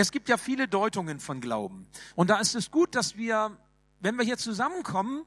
Es 0.00 0.12
gibt 0.12 0.30
ja 0.30 0.38
viele 0.38 0.66
Deutungen 0.66 1.20
von 1.20 1.42
Glauben. 1.42 1.86
Und 2.14 2.30
da 2.30 2.40
ist 2.40 2.54
es 2.54 2.70
gut, 2.70 2.94
dass 2.94 3.18
wir, 3.18 3.58
wenn 4.00 4.16
wir 4.16 4.24
hier 4.24 4.38
zusammenkommen, 4.38 5.26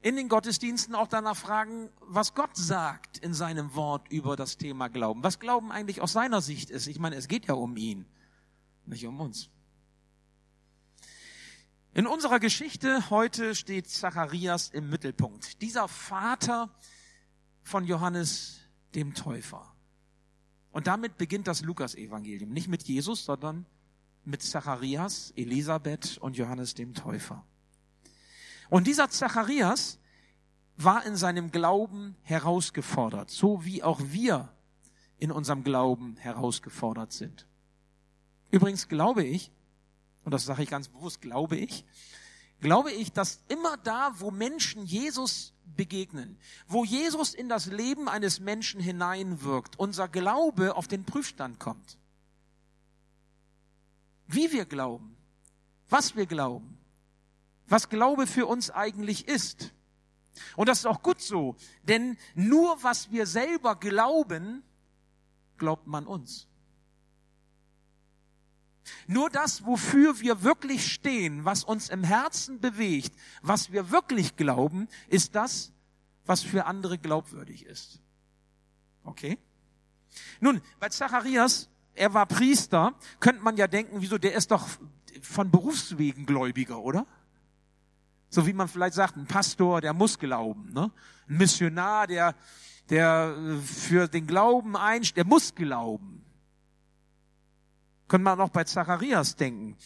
in 0.00 0.14
den 0.14 0.28
Gottesdiensten 0.28 0.94
auch 0.94 1.08
danach 1.08 1.36
fragen, 1.36 1.90
was 2.02 2.32
Gott 2.32 2.56
sagt 2.56 3.18
in 3.18 3.34
seinem 3.34 3.74
Wort 3.74 4.12
über 4.12 4.36
das 4.36 4.58
Thema 4.58 4.86
Glauben. 4.86 5.24
Was 5.24 5.40
Glauben 5.40 5.72
eigentlich 5.72 6.00
aus 6.00 6.12
seiner 6.12 6.40
Sicht 6.40 6.70
ist. 6.70 6.86
Ich 6.86 7.00
meine, 7.00 7.16
es 7.16 7.26
geht 7.26 7.46
ja 7.46 7.54
um 7.54 7.76
ihn, 7.76 8.06
nicht 8.86 9.04
um 9.08 9.18
uns. 9.18 9.50
In 11.92 12.06
unserer 12.06 12.38
Geschichte 12.38 13.10
heute 13.10 13.56
steht 13.56 13.88
Zacharias 13.88 14.68
im 14.68 14.88
Mittelpunkt. 14.88 15.60
Dieser 15.62 15.88
Vater 15.88 16.70
von 17.64 17.84
Johannes 17.84 18.60
dem 18.94 19.14
Täufer. 19.14 19.74
Und 20.70 20.86
damit 20.86 21.18
beginnt 21.18 21.48
das 21.48 21.62
Lukas-Evangelium. 21.62 22.52
Nicht 22.52 22.68
mit 22.68 22.84
Jesus, 22.84 23.24
sondern 23.24 23.66
mit 24.24 24.42
Zacharias, 24.42 25.32
Elisabeth 25.36 26.18
und 26.18 26.36
Johannes 26.36 26.74
dem 26.74 26.94
Täufer. 26.94 27.44
Und 28.70 28.86
dieser 28.86 29.10
Zacharias 29.10 29.98
war 30.76 31.04
in 31.04 31.16
seinem 31.16 31.50
Glauben 31.50 32.16
herausgefordert, 32.22 33.30
so 33.30 33.64
wie 33.64 33.82
auch 33.82 34.00
wir 34.02 34.52
in 35.18 35.30
unserem 35.30 35.62
Glauben 35.62 36.16
herausgefordert 36.16 37.12
sind. 37.12 37.46
Übrigens 38.50 38.88
glaube 38.88 39.24
ich, 39.24 39.50
und 40.24 40.32
das 40.32 40.44
sage 40.44 40.62
ich 40.62 40.70
ganz 40.70 40.88
bewusst, 40.88 41.20
glaube 41.20 41.56
ich, 41.56 41.84
glaube 42.60 42.92
ich, 42.92 43.12
dass 43.12 43.42
immer 43.48 43.76
da, 43.76 44.14
wo 44.18 44.30
Menschen 44.30 44.84
Jesus 44.84 45.52
begegnen, 45.76 46.38
wo 46.68 46.84
Jesus 46.84 47.34
in 47.34 47.48
das 47.48 47.66
Leben 47.66 48.08
eines 48.08 48.40
Menschen 48.40 48.80
hineinwirkt, 48.80 49.78
unser 49.78 50.08
Glaube 50.08 50.76
auf 50.76 50.88
den 50.88 51.04
Prüfstand 51.04 51.58
kommt. 51.58 51.98
Wie 54.26 54.52
wir 54.52 54.64
glauben, 54.64 55.16
was 55.88 56.16
wir 56.16 56.26
glauben, 56.26 56.78
was 57.66 57.88
Glaube 57.88 58.26
für 58.26 58.46
uns 58.46 58.70
eigentlich 58.70 59.28
ist. 59.28 59.72
Und 60.56 60.68
das 60.68 60.80
ist 60.80 60.86
auch 60.86 61.02
gut 61.02 61.20
so, 61.20 61.56
denn 61.82 62.16
nur 62.34 62.82
was 62.82 63.10
wir 63.10 63.26
selber 63.26 63.76
glauben, 63.76 64.62
glaubt 65.58 65.86
man 65.86 66.06
uns. 66.06 66.48
Nur 69.06 69.30
das, 69.30 69.64
wofür 69.64 70.20
wir 70.20 70.42
wirklich 70.42 70.92
stehen, 70.92 71.44
was 71.44 71.64
uns 71.64 71.88
im 71.88 72.04
Herzen 72.04 72.60
bewegt, 72.60 73.14
was 73.42 73.72
wir 73.72 73.90
wirklich 73.90 74.36
glauben, 74.36 74.88
ist 75.08 75.34
das, 75.34 75.72
was 76.24 76.42
für 76.42 76.66
andere 76.66 76.98
glaubwürdig 76.98 77.64
ist. 77.66 78.00
Okay? 79.04 79.38
Nun, 80.40 80.60
bei 80.78 80.88
Zacharias, 80.88 81.68
er 81.94 82.14
war 82.14 82.26
Priester, 82.26 82.94
könnte 83.20 83.42
man 83.42 83.56
ja 83.56 83.66
denken, 83.66 83.96
wieso, 84.00 84.18
der 84.18 84.34
ist 84.34 84.50
doch 84.50 84.66
von 85.22 85.50
Berufswegen 85.50 86.26
Gläubiger, 86.26 86.78
oder? 86.78 87.06
So 88.28 88.46
wie 88.46 88.52
man 88.52 88.68
vielleicht 88.68 88.94
sagt, 88.94 89.16
ein 89.16 89.26
Pastor, 89.26 89.80
der 89.80 89.92
muss 89.92 90.18
glauben, 90.18 90.72
ne? 90.72 90.90
Ein 91.28 91.36
Missionar, 91.36 92.06
der, 92.06 92.34
der 92.88 93.60
für 93.64 94.08
den 94.08 94.26
Glauben 94.26 94.76
einsteht, 94.76 95.18
der 95.18 95.26
muss 95.26 95.54
glauben. 95.54 96.24
Können 98.08 98.24
wir 98.24 98.36
noch 98.36 98.50
bei 98.50 98.64
Zacharias 98.64 99.36
denken. 99.36 99.76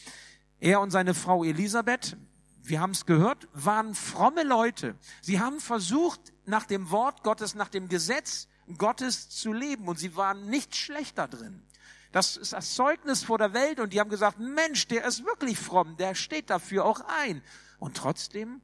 Er 0.59 0.81
und 0.81 0.91
seine 0.91 1.15
Frau 1.15 1.45
Elisabeth, 1.45 2.17
wir 2.63 2.81
haben 2.81 2.93
es 2.93 3.07
gehört, 3.07 3.49
waren 3.53 3.95
fromme 3.95 4.43
Leute. 4.43 4.97
Sie 5.23 5.41
haben 5.41 5.61
versucht, 5.61 6.33
nach 6.45 6.67
dem 6.67 6.91
Wort 6.91 7.23
Gottes, 7.23 7.55
nach 7.55 7.69
dem 7.69 7.89
Gesetz 7.89 8.49
Gottes 8.79 9.29
zu 9.29 9.53
leben 9.53 9.87
und 9.87 9.99
sie 9.99 10.17
waren 10.17 10.49
nicht 10.49 10.75
schlechter 10.75 11.29
drin. 11.29 11.63
Das 12.13 12.37
ist 12.37 12.53
das 12.53 12.75
Zeugnis 12.75 13.25
vor 13.25 13.39
der 13.39 13.53
Welt 13.53 13.81
und 13.81 13.93
die 13.93 14.01
haben 14.01 14.11
gesagt, 14.11 14.39
Mensch, 14.39 14.87
der 14.87 15.05
ist 15.05 15.25
wirklich 15.25 15.59
fromm, 15.59 15.97
der 15.97 16.15
steht 16.15 16.51
dafür 16.51 16.85
auch 16.85 17.01
ein. 17.23 17.43
Und 17.79 17.97
trotzdem 17.97 18.61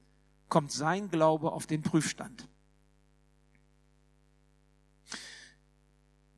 kommt 0.48 0.72
sein 0.72 1.10
Glaube 1.10 1.52
auf 1.52 1.66
den 1.66 1.82
Prüfstand. 1.82 2.48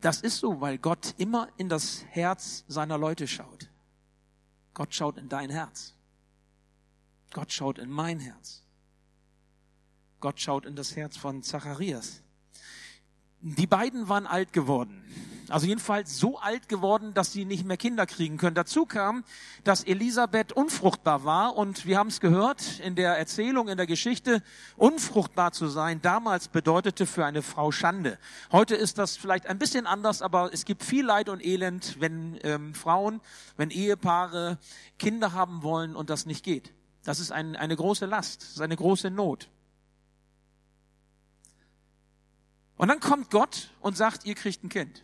Das 0.01 0.21
ist 0.21 0.39
so, 0.39 0.61
weil 0.61 0.79
Gott 0.79 1.15
immer 1.17 1.49
in 1.57 1.69
das 1.69 2.05
Herz 2.11 2.65
seiner 2.69 2.99
Leute 2.99 3.27
schaut. 3.27 3.71
Gott 4.75 4.95
schaut 4.95 5.17
in 5.17 5.29
dein 5.29 5.51
Herz. 5.51 5.95
Gott 7.33 7.53
schaut 7.53 7.79
in 7.79 7.91
mein 7.91 8.21
Herz. 8.21 8.63
Gott 10.21 10.41
schaut 10.41 10.67
in 10.67 10.77
das 10.77 10.95
Herz 10.97 11.17
von 11.17 11.43
Zacharias. 11.43 12.23
Die 13.41 13.67
beiden 13.67 14.09
waren 14.09 14.27
alt 14.27 14.53
geworden. 14.53 15.05
Also 15.49 15.67
jedenfalls 15.67 16.19
so 16.19 16.39
alt 16.39 16.69
geworden, 16.69 17.13
dass 17.13 17.33
sie 17.33 17.45
nicht 17.45 17.65
mehr 17.65 17.77
Kinder 17.77 18.07
kriegen 18.07 18.39
können. 18.39 18.55
Dazu 18.55 18.87
kam, 18.87 19.25
dass 19.63 19.85
Elisabeth 19.85 20.53
unfruchtbar 20.53 21.25
war 21.25 21.57
und 21.57 21.87
wir 21.87 21.99
haben 21.99 22.09
es 22.09 22.21
gehört 22.21 22.81
in 22.81 22.95
der 22.95 23.19
Erzählung, 23.19 23.69
in 23.69 23.77
der 23.77 23.87
Geschichte, 23.87 24.43
unfruchtbar 24.77 25.53
zu 25.53 25.69
sein 25.69 26.01
damals 26.03 26.49
bedeutete 26.49 27.07
für 27.07 27.25
eine 27.25 27.43
Frau 27.43 27.73
Schande. 27.73 28.19
Heute 28.53 28.75
ist 28.75 28.99
das 28.99 29.17
vielleicht 29.17 29.47
ein 29.47 29.59
bisschen 29.59 29.87
anders, 29.87 30.23
aber 30.23 30.53
es 30.53 30.65
gibt 30.65 30.83
viel 30.83 31.05
Leid 31.05 31.29
und 31.29 31.45
Elend, 31.45 32.01
wenn 32.01 32.39
ähm, 32.43 32.75
Frauen, 32.75 33.21
wenn 33.57 33.71
Ehepaare 33.71 34.59
Kinder 34.99 35.33
haben 35.33 35.63
wollen 35.63 35.95
und 35.97 36.11
das 36.11 36.27
nicht 36.27 36.45
geht. 36.45 36.73
Das 37.05 37.21
ist 37.21 37.33
ein, 37.33 37.57
eine 37.57 37.77
große 37.77 38.07
Last, 38.07 38.43
das 38.43 38.51
ist 38.51 38.61
eine 38.61 38.77
große 38.77 39.11
Not. 39.11 39.49
Und 42.77 42.89
dann 42.89 43.01
kommt 43.01 43.31
Gott 43.31 43.71
und 43.81 43.97
sagt, 43.97 44.25
ihr 44.25 44.35
kriegt 44.35 44.65
ein 44.65 44.69
Kind. 44.69 45.03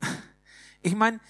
Ich 0.82 0.94
meine, 0.94 1.20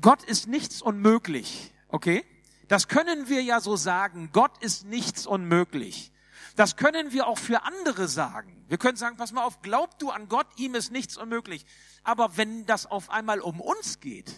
Gott 0.00 0.24
ist 0.24 0.48
nichts 0.48 0.82
unmöglich, 0.82 1.72
okay? 1.86 2.24
Das 2.66 2.88
können 2.88 3.28
wir 3.28 3.42
ja 3.42 3.60
so 3.60 3.76
sagen. 3.76 4.30
Gott 4.32 4.62
ist 4.62 4.84
nichts 4.84 5.26
unmöglich. 5.26 6.10
Das 6.56 6.76
können 6.76 7.12
wir 7.12 7.26
auch 7.26 7.38
für 7.38 7.62
andere 7.62 8.08
sagen. 8.08 8.64
Wir 8.68 8.78
können 8.78 8.96
sagen, 8.96 9.16
pass 9.16 9.32
mal 9.32 9.44
auf, 9.44 9.62
glaub 9.62 9.98
du 9.98 10.10
an 10.10 10.28
Gott, 10.28 10.46
ihm 10.56 10.74
ist 10.74 10.92
nichts 10.92 11.16
unmöglich. 11.16 11.66
Aber 12.02 12.36
wenn 12.36 12.66
das 12.66 12.86
auf 12.86 13.10
einmal 13.10 13.40
um 13.40 13.60
uns 13.60 14.00
geht 14.00 14.32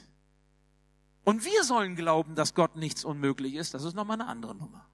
und 1.25 1.45
wir 1.45 1.65
sollen 1.65 1.97
glauben, 1.97 2.35
dass 2.35 2.55
Gott 2.55 2.77
nichts 2.77 3.05
unmöglich 3.05 3.55
ist, 3.55 3.75
das 3.75 3.85
ist 3.85 3.95
nochmal 3.95 4.21
eine 4.21 4.29
andere 4.29 4.55
Nummer. 4.55 4.89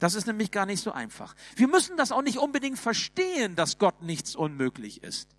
Das 0.00 0.14
ist 0.14 0.26
nämlich 0.26 0.50
gar 0.50 0.66
nicht 0.66 0.82
so 0.82 0.92
einfach. 0.92 1.34
Wir 1.56 1.68
müssen 1.68 1.96
das 1.96 2.12
auch 2.12 2.22
nicht 2.22 2.38
unbedingt 2.38 2.78
verstehen, 2.78 3.54
dass 3.54 3.78
Gott 3.78 4.02
nichts 4.02 4.34
unmöglich 4.34 5.02
ist. 5.02 5.30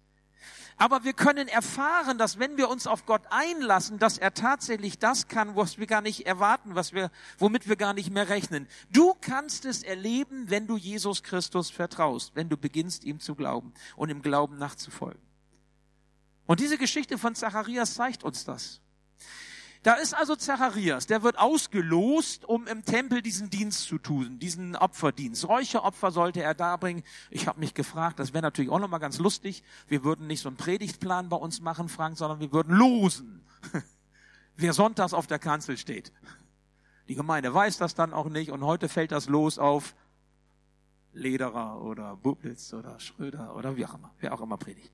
Aber 0.78 1.06
wir 1.06 1.14
können 1.14 1.48
erfahren, 1.48 2.18
dass 2.18 2.38
wenn 2.38 2.58
wir 2.58 2.70
uns 2.70 2.86
auf 2.86 3.06
Gott 3.06 3.22
einlassen, 3.30 3.98
dass 3.98 4.18
er 4.18 4.34
tatsächlich 4.34 5.00
das 5.00 5.30
kann, 5.30 5.56
was 5.56 5.78
wir 5.78 5.88
gar 5.88 6.02
nicht 6.02 6.26
erwarten, 6.26 6.76
was 6.76 6.92
wir, 6.92 7.12
womit 7.38 7.70
wir 7.70 7.78
gar 7.78 7.94
nicht 7.94 8.12
mehr 8.12 8.28
rechnen. 8.28 8.68
Du 8.92 9.14
kannst 9.22 9.64
es 9.64 9.84
erleben, 9.84 10.50
wenn 10.50 10.68
du 10.68 10.76
Jesus 10.76 11.24
Christus 11.24 11.70
vertraust, 11.70 12.36
wenn 12.36 12.50
du 12.50 12.58
beginnst, 12.58 13.06
ihm 13.06 13.22
zu 13.22 13.36
glauben 13.36 13.74
und 13.96 14.10
im 14.10 14.22
Glauben 14.22 14.58
nachzufolgen. 14.58 15.22
Und 16.46 16.60
diese 16.60 16.78
Geschichte 16.78 17.18
von 17.18 17.36
Zacharias 17.36 17.96
zeigt 17.96 18.24
uns 18.24 18.44
das. 18.44 18.82
Da 19.86 19.94
ist 19.94 20.16
also 20.16 20.36
Zacharias, 20.36 21.06
der 21.06 21.22
wird 21.22 21.38
ausgelost, 21.38 22.44
um 22.44 22.66
im 22.66 22.84
Tempel 22.84 23.22
diesen 23.22 23.52
Dienst 23.52 23.84
zu 23.84 24.00
tun, 24.00 24.40
diesen 24.40 24.76
Opferdienst. 24.76 25.48
Räucheropfer 25.48 26.10
sollte 26.10 26.42
er 26.42 26.56
darbringen. 26.56 27.04
Ich 27.30 27.46
habe 27.46 27.60
mich 27.60 27.76
gefragt, 27.76 28.18
das 28.18 28.34
wäre 28.34 28.42
natürlich 28.42 28.72
auch 28.72 28.80
nochmal 28.80 29.00
ganz 29.00 29.20
lustig. 29.20 29.62
Wir 29.88 30.04
würden 30.04 30.26
nicht 30.26 30.42
so 30.42 30.50
einen 30.50 30.58
Predigtplan 30.58 31.30
bei 31.30 31.36
uns 31.36 31.62
machen, 31.62 31.88
Frank, 31.88 32.18
sondern 32.18 32.40
wir 32.40 32.52
würden 32.52 32.76
losen, 32.76 33.46
wer 34.56 34.74
sonntags 34.74 35.14
auf 35.14 35.28
der 35.28 35.38
Kanzel 35.38 35.78
steht. 35.78 36.12
Die 37.08 37.14
Gemeinde 37.14 37.54
weiß 37.54 37.78
das 37.78 37.94
dann 37.94 38.12
auch 38.12 38.28
nicht 38.28 38.50
und 38.50 38.64
heute 38.64 38.90
fällt 38.90 39.12
das 39.12 39.30
los 39.30 39.60
auf 39.60 39.94
Lederer 41.14 41.80
oder 41.84 42.16
Bublitz 42.16 42.74
oder 42.74 43.00
Schröder 43.00 43.56
oder 43.56 43.78
wie 43.78 43.86
auch 43.86 43.94
immer, 43.94 44.16
wer 44.20 44.34
auch 44.34 44.42
immer 44.42 44.58
predigt. 44.58 44.92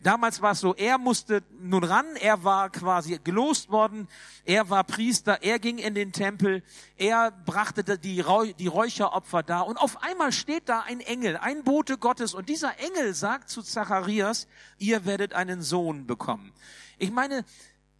Damals 0.00 0.40
war 0.42 0.52
es 0.52 0.60
so, 0.60 0.76
er 0.76 0.96
musste 0.96 1.42
nun 1.58 1.82
ran, 1.82 2.06
er 2.20 2.44
war 2.44 2.70
quasi 2.70 3.18
gelost 3.18 3.68
worden, 3.68 4.06
er 4.44 4.70
war 4.70 4.84
Priester, 4.84 5.42
er 5.42 5.58
ging 5.58 5.78
in 5.78 5.94
den 5.94 6.12
Tempel, 6.12 6.62
er 6.96 7.32
brachte 7.32 7.82
die, 7.98 8.22
die 8.58 8.66
Räucheropfer 8.68 9.42
da 9.42 9.60
und 9.62 9.76
auf 9.76 10.04
einmal 10.04 10.30
steht 10.30 10.68
da 10.68 10.82
ein 10.82 11.00
Engel, 11.00 11.36
ein 11.36 11.64
Bote 11.64 11.98
Gottes 11.98 12.32
und 12.32 12.48
dieser 12.48 12.78
Engel 12.78 13.12
sagt 13.12 13.50
zu 13.50 13.60
Zacharias, 13.60 14.46
ihr 14.78 15.04
werdet 15.04 15.34
einen 15.34 15.62
Sohn 15.62 16.06
bekommen. 16.06 16.52
Ich 16.98 17.10
meine, 17.10 17.44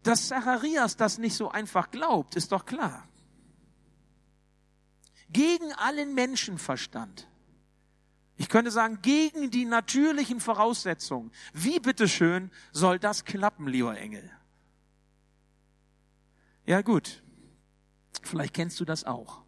dass 0.04 0.28
Zacharias 0.28 0.96
das 0.96 1.18
nicht 1.18 1.34
so 1.34 1.50
einfach 1.50 1.90
glaubt, 1.90 2.36
ist 2.36 2.52
doch 2.52 2.64
klar. 2.64 3.08
Gegen 5.30 5.72
allen 5.72 6.14
Menschenverstand 6.14 7.26
ich 8.36 8.48
könnte 8.48 8.70
sagen, 8.70 9.00
gegen 9.02 9.50
die 9.50 9.64
natürlichen 9.64 10.40
Voraussetzungen. 10.40 11.32
Wie 11.54 11.80
bitteschön 11.80 12.50
soll 12.70 12.98
das 12.98 13.24
klappen, 13.24 13.66
lieber 13.66 13.96
Engel? 13.96 14.30
Ja 16.66 16.82
gut, 16.82 17.22
vielleicht 18.22 18.54
kennst 18.54 18.78
du 18.80 18.84
das 18.84 19.04
auch. 19.04 19.42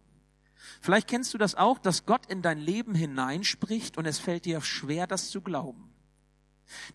Vielleicht 0.81 1.07
kennst 1.07 1.33
du 1.33 1.37
das 1.37 1.55
auch, 1.55 1.77
dass 1.77 2.05
Gott 2.05 2.25
in 2.27 2.41
dein 2.41 2.57
Leben 2.57 2.95
hineinspricht 2.95 3.97
und 3.97 4.05
es 4.05 4.17
fällt 4.17 4.45
dir 4.45 4.61
schwer, 4.61 5.07
das 5.07 5.29
zu 5.29 5.41
glauben. 5.41 5.93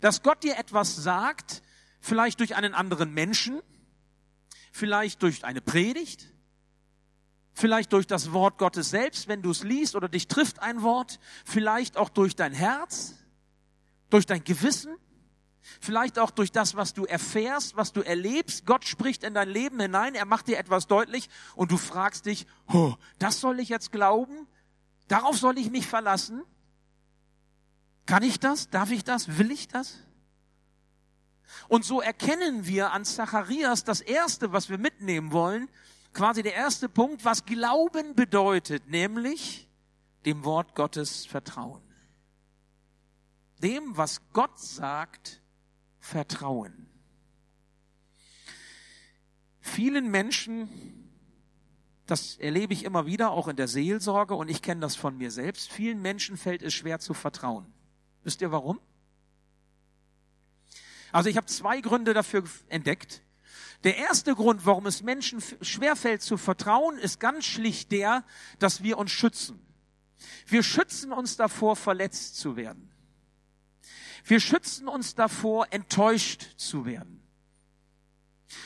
Dass 0.01 0.23
Gott 0.23 0.43
dir 0.43 0.57
etwas 0.57 0.95
sagt, 0.95 1.61
vielleicht 1.99 2.39
durch 2.39 2.55
einen 2.55 2.73
anderen 2.73 3.13
Menschen, 3.13 3.61
vielleicht 4.71 5.21
durch 5.21 5.45
eine 5.45 5.61
Predigt, 5.61 6.33
vielleicht 7.65 7.93
durch 7.93 8.05
das 8.05 8.31
Wort 8.31 8.59
Gottes 8.59 8.91
selbst, 8.91 9.27
wenn 9.27 9.41
du 9.41 9.49
es 9.49 9.63
liest 9.63 9.95
oder 9.95 10.07
dich 10.07 10.27
trifft 10.27 10.59
ein 10.59 10.83
Wort, 10.83 11.19
vielleicht 11.45 11.97
auch 11.97 12.09
durch 12.09 12.35
dein 12.35 12.53
Herz, 12.53 13.15
durch 14.11 14.27
dein 14.27 14.43
Gewissen, 14.43 14.95
vielleicht 15.81 16.19
auch 16.19 16.29
durch 16.29 16.51
das, 16.51 16.75
was 16.75 16.93
du 16.93 17.05
erfährst, 17.05 17.75
was 17.75 17.91
du 17.91 18.01
erlebst. 18.01 18.67
Gott 18.67 18.85
spricht 18.85 19.23
in 19.23 19.33
dein 19.33 19.49
Leben 19.49 19.79
hinein, 19.79 20.13
er 20.13 20.25
macht 20.25 20.47
dir 20.47 20.59
etwas 20.59 20.85
deutlich 20.85 21.27
und 21.55 21.71
du 21.71 21.77
fragst 21.77 22.27
dich, 22.27 22.45
oh, 22.71 22.93
das 23.17 23.39
soll 23.39 23.59
ich 23.59 23.69
jetzt 23.69 23.91
glauben? 23.91 24.47
Darauf 25.07 25.35
soll 25.35 25.57
ich 25.57 25.71
mich 25.71 25.87
verlassen? 25.87 26.43
Kann 28.05 28.21
ich 28.21 28.39
das? 28.39 28.69
Darf 28.69 28.91
ich 28.91 29.03
das? 29.03 29.39
Will 29.39 29.49
ich 29.49 29.67
das? 29.67 29.97
Und 31.67 31.83
so 31.83 31.99
erkennen 31.99 32.67
wir 32.67 32.91
an 32.91 33.05
Zacharias 33.05 33.83
das 33.83 34.01
Erste, 34.01 34.53
was 34.53 34.69
wir 34.69 34.77
mitnehmen 34.77 35.31
wollen, 35.31 35.67
quasi 36.15 36.41
der 36.41 36.55
erste 36.55 36.89
Punkt, 36.89 37.23
was 37.25 37.45
Glauben 37.45 38.15
bedeutet, 38.15 38.89
nämlich 38.89 39.69
dem 40.25 40.43
Wort 40.43 40.73
Gottes 40.73 41.27
vertrauen. 41.27 41.83
Dem, 43.61 43.95
was 43.95 44.21
Gott 44.33 44.57
sagt, 44.57 45.41
vertrauen. 45.99 46.87
Vielen 49.59 50.09
Menschen, 50.09 50.69
das 52.05 52.37
erlebe 52.37 52.73
ich 52.73 52.85
immer 52.85 53.05
wieder, 53.05 53.31
auch 53.31 53.47
in 53.47 53.55
der 53.55 53.67
Seelsorge, 53.67 54.35
und 54.35 54.49
ich 54.49 54.61
kenne 54.61 54.81
das 54.81 54.95
von 54.95 55.17
mir 55.17 55.31
selbst, 55.31 55.71
vielen 55.71 56.01
Menschen 56.01 56.37
fällt 56.37 56.63
es 56.63 56.73
schwer 56.73 56.99
zu 56.99 57.13
vertrauen. 57.13 57.65
Wisst 58.23 58.41
ihr 58.41 58.51
warum? 58.51 58.79
Also 61.11 61.29
ich 61.29 61.37
habe 61.37 61.47
zwei 61.47 61.81
Gründe 61.81 62.13
dafür 62.13 62.43
entdeckt. 62.67 63.21
Der 63.83 63.97
erste 63.97 64.33
Grund, 64.35 64.65
warum 64.65 64.85
es 64.87 65.03
Menschen 65.03 65.43
schwerfällt 65.61 66.21
zu 66.21 66.37
vertrauen, 66.37 66.97
ist 66.97 67.19
ganz 67.19 67.45
schlicht 67.45 67.91
der, 67.91 68.23
dass 68.59 68.83
wir 68.83 68.97
uns 68.97 69.11
schützen. 69.11 69.59
Wir 70.47 70.63
schützen 70.63 71.11
uns 71.11 71.35
davor, 71.35 71.75
verletzt 71.75 72.37
zu 72.37 72.55
werden. 72.55 72.91
Wir 74.23 74.39
schützen 74.39 74.87
uns 74.87 75.13
davor, 75.13 75.67
enttäuscht 75.71 76.57
zu 76.57 76.85
werden. 76.85 77.21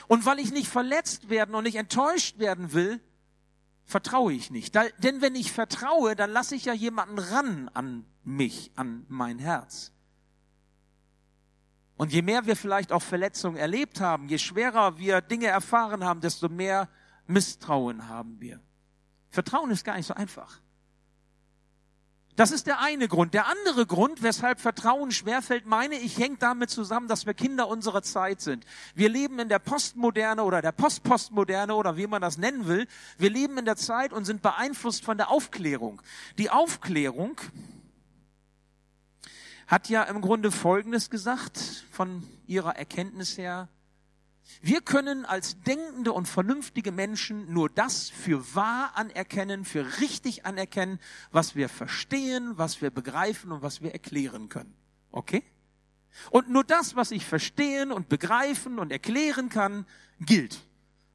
Und 0.07 0.25
weil 0.25 0.39
ich 0.39 0.51
nicht 0.51 0.67
verletzt 0.67 1.29
werden 1.29 1.55
und 1.55 1.63
nicht 1.63 1.75
enttäuscht 1.75 2.39
werden 2.39 2.73
will, 2.73 3.01
vertraue 3.85 4.33
ich 4.33 4.51
nicht. 4.51 4.75
Da, 4.75 4.87
denn 4.99 5.21
wenn 5.21 5.35
ich 5.35 5.51
vertraue, 5.51 6.15
dann 6.15 6.31
lasse 6.31 6.55
ich 6.55 6.65
ja 6.65 6.73
jemanden 6.73 7.19
ran 7.19 7.69
an 7.73 8.05
mich, 8.23 8.71
an 8.75 9.05
mein 9.09 9.39
Herz. 9.39 9.91
Und 11.99 12.13
je 12.13 12.21
mehr 12.21 12.45
wir 12.45 12.55
vielleicht 12.55 12.93
auch 12.93 13.01
Verletzungen 13.01 13.57
erlebt 13.57 13.99
haben, 13.99 14.29
je 14.29 14.37
schwerer 14.37 14.97
wir 14.97 15.19
Dinge 15.19 15.47
erfahren 15.47 16.05
haben, 16.05 16.21
desto 16.21 16.47
mehr 16.47 16.87
Misstrauen 17.27 18.07
haben 18.07 18.39
wir. 18.39 18.61
Vertrauen 19.29 19.69
ist 19.69 19.83
gar 19.83 19.97
nicht 19.97 20.05
so 20.05 20.13
einfach. 20.13 20.61
Das 22.37 22.51
ist 22.51 22.67
der 22.67 22.79
eine 22.79 23.09
Grund. 23.09 23.33
Der 23.33 23.47
andere 23.47 23.85
Grund, 23.85 24.23
weshalb 24.23 24.61
Vertrauen 24.61 25.11
schwerfällt, 25.11 25.65
meine 25.65 25.95
ich, 25.95 26.17
hängt 26.17 26.41
damit 26.41 26.69
zusammen, 26.69 27.09
dass 27.09 27.25
wir 27.25 27.33
Kinder 27.33 27.67
unserer 27.67 28.01
Zeit 28.01 28.39
sind. 28.39 28.65
Wir 28.95 29.09
leben 29.09 29.37
in 29.37 29.49
der 29.49 29.59
Postmoderne 29.59 30.45
oder 30.45 30.61
der 30.61 30.71
Postpostmoderne 30.71 31.75
oder 31.75 31.97
wie 31.97 32.07
man 32.07 32.21
das 32.21 32.37
nennen 32.37 32.65
will. 32.65 32.87
Wir 33.17 33.29
leben 33.29 33.57
in 33.57 33.65
der 33.65 33.75
Zeit 33.75 34.13
und 34.13 34.23
sind 34.23 34.41
beeinflusst 34.41 35.03
von 35.03 35.17
der 35.17 35.31
Aufklärung. 35.31 36.01
Die 36.37 36.49
Aufklärung 36.49 37.41
hat 39.69 39.87
ja 39.87 40.01
im 40.03 40.19
Grunde 40.19 40.51
Folgendes 40.51 41.11
gesagt 41.11 41.85
von 41.91 42.27
ihrer 42.47 42.75
Erkenntnis 42.75 43.37
her. 43.37 43.69
Wir 44.63 44.81
können 44.81 45.25
als 45.25 45.61
denkende 45.61 46.11
und 46.11 46.27
vernünftige 46.27 46.91
Menschen 46.91 47.53
nur 47.53 47.69
das 47.69 48.09
für 48.09 48.55
wahr 48.55 48.93
anerkennen, 48.95 49.65
für 49.65 49.99
richtig 49.99 50.47
anerkennen, 50.47 50.99
was 51.31 51.55
wir 51.55 51.69
verstehen, 51.69 52.57
was 52.57 52.81
wir 52.81 52.89
begreifen 52.89 53.51
und 53.51 53.61
was 53.61 53.81
wir 53.81 53.93
erklären 53.93 54.49
können. 54.49 54.73
Okay? 55.11 55.43
Und 56.31 56.49
nur 56.49 56.63
das, 56.63 56.95
was 56.95 57.11
ich 57.11 57.23
verstehen 57.23 57.91
und 57.91 58.09
begreifen 58.09 58.79
und 58.79 58.91
erklären 58.91 59.49
kann, 59.49 59.85
gilt. 60.19 60.59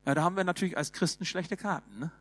Ja, 0.07 0.15
da 0.15 0.23
haben 0.23 0.37
wir 0.37 0.45
natürlich 0.45 0.77
als 0.77 0.93
Christen 0.93 1.25
schlechte 1.25 1.57
Karten. 1.57 1.99
Ne? 1.99 2.12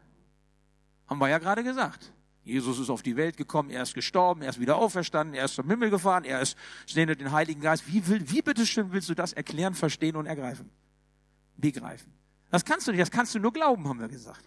Haben 1.05 1.19
wir 1.19 1.29
ja 1.29 1.37
gerade 1.37 1.63
gesagt. 1.63 2.11
Jesus 2.43 2.77
ist 2.77 2.89
auf 2.89 3.01
die 3.01 3.15
Welt 3.15 3.37
gekommen, 3.37 3.69
er 3.69 3.83
ist 3.83 3.93
gestorben, 3.93 4.41
er 4.41 4.49
ist 4.49 4.59
wieder 4.59 4.75
auferstanden, 4.75 5.33
er 5.33 5.45
ist 5.45 5.55
zum 5.55 5.69
Himmel 5.69 5.89
gefahren, 5.89 6.25
er 6.25 6.41
ist 6.41 6.57
sendet 6.85 7.21
den 7.21 7.31
Heiligen 7.31 7.61
Geist. 7.61 7.87
Wie, 7.87 8.05
will, 8.07 8.29
wie 8.29 8.41
bitteschön 8.41 8.91
willst 8.91 9.09
du 9.09 9.13
das 9.13 9.31
erklären, 9.31 9.73
verstehen 9.73 10.17
und 10.17 10.25
ergreifen? 10.25 10.69
Begreifen. 11.55 12.11
Das 12.51 12.65
kannst 12.65 12.87
du 12.87 12.91
nicht, 12.91 13.01
das 13.01 13.11
kannst 13.11 13.33
du 13.33 13.39
nur 13.39 13.53
glauben, 13.53 13.87
haben 13.87 13.99
wir 13.99 14.09
gesagt. 14.09 14.43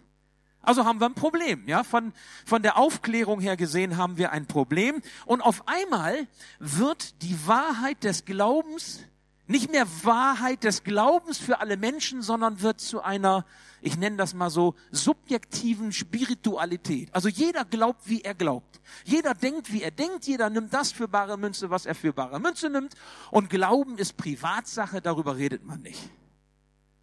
Also 0.61 0.85
haben 0.85 1.01
wir 1.01 1.07
ein 1.07 1.15
Problem, 1.15 1.67
ja. 1.67 1.85
Von, 1.85 2.13
von 2.45 2.61
der 2.61 2.77
Aufklärung 2.77 3.41
her 3.41 3.57
gesehen 3.57 3.97
haben 3.97 4.19
wir 4.19 4.33
ein 4.33 4.47
Problem. 4.47 5.01
Und 5.25 5.41
auf 5.41 5.67
einmal 5.69 6.27
wird 6.59 7.23
die 7.23 7.37
Wahrheit 7.47 8.03
des 8.03 8.25
Glaubens 8.25 9.05
nicht 9.47 9.71
mehr 9.71 9.87
Wahrheit 10.03 10.65
des 10.65 10.83
Glaubens 10.83 11.39
für 11.39 11.61
alle 11.61 11.77
Menschen, 11.77 12.23
sondern 12.23 12.63
wird 12.63 12.81
zu 12.81 13.03
einer 13.03 13.45
ich 13.87 13.97
nenne 13.97 14.17
das 14.17 14.35
mal 14.35 14.51
so, 14.51 14.75
subjektiven 14.91 15.93
Spiritualität. 15.93 17.15
Also 17.15 17.29
jeder 17.29 17.65
glaubt, 17.65 18.09
wie 18.09 18.23
er 18.23 18.35
glaubt. 18.35 18.81
Jeder 19.05 19.35
denkt, 19.35 19.73
wie 19.73 19.83
er 19.83 19.93
denkt. 19.93 20.27
Jeder 20.27 20.51
nimmt 20.51 20.73
das 20.75 20.91
für 20.91 21.07
bare 21.07 21.37
Münze, 21.37 21.71
was 21.71 21.87
er 21.87 21.95
für 21.95 22.13
bare 22.13 22.41
Münze 22.41 22.69
nimmt. 22.71 22.95
Und 23.31 23.49
Glauben 23.51 23.97
ist 23.99 24.17
Privatsache, 24.17 25.01
darüber 25.01 25.37
redet 25.37 25.65
man 25.65 25.83
nicht. 25.83 26.11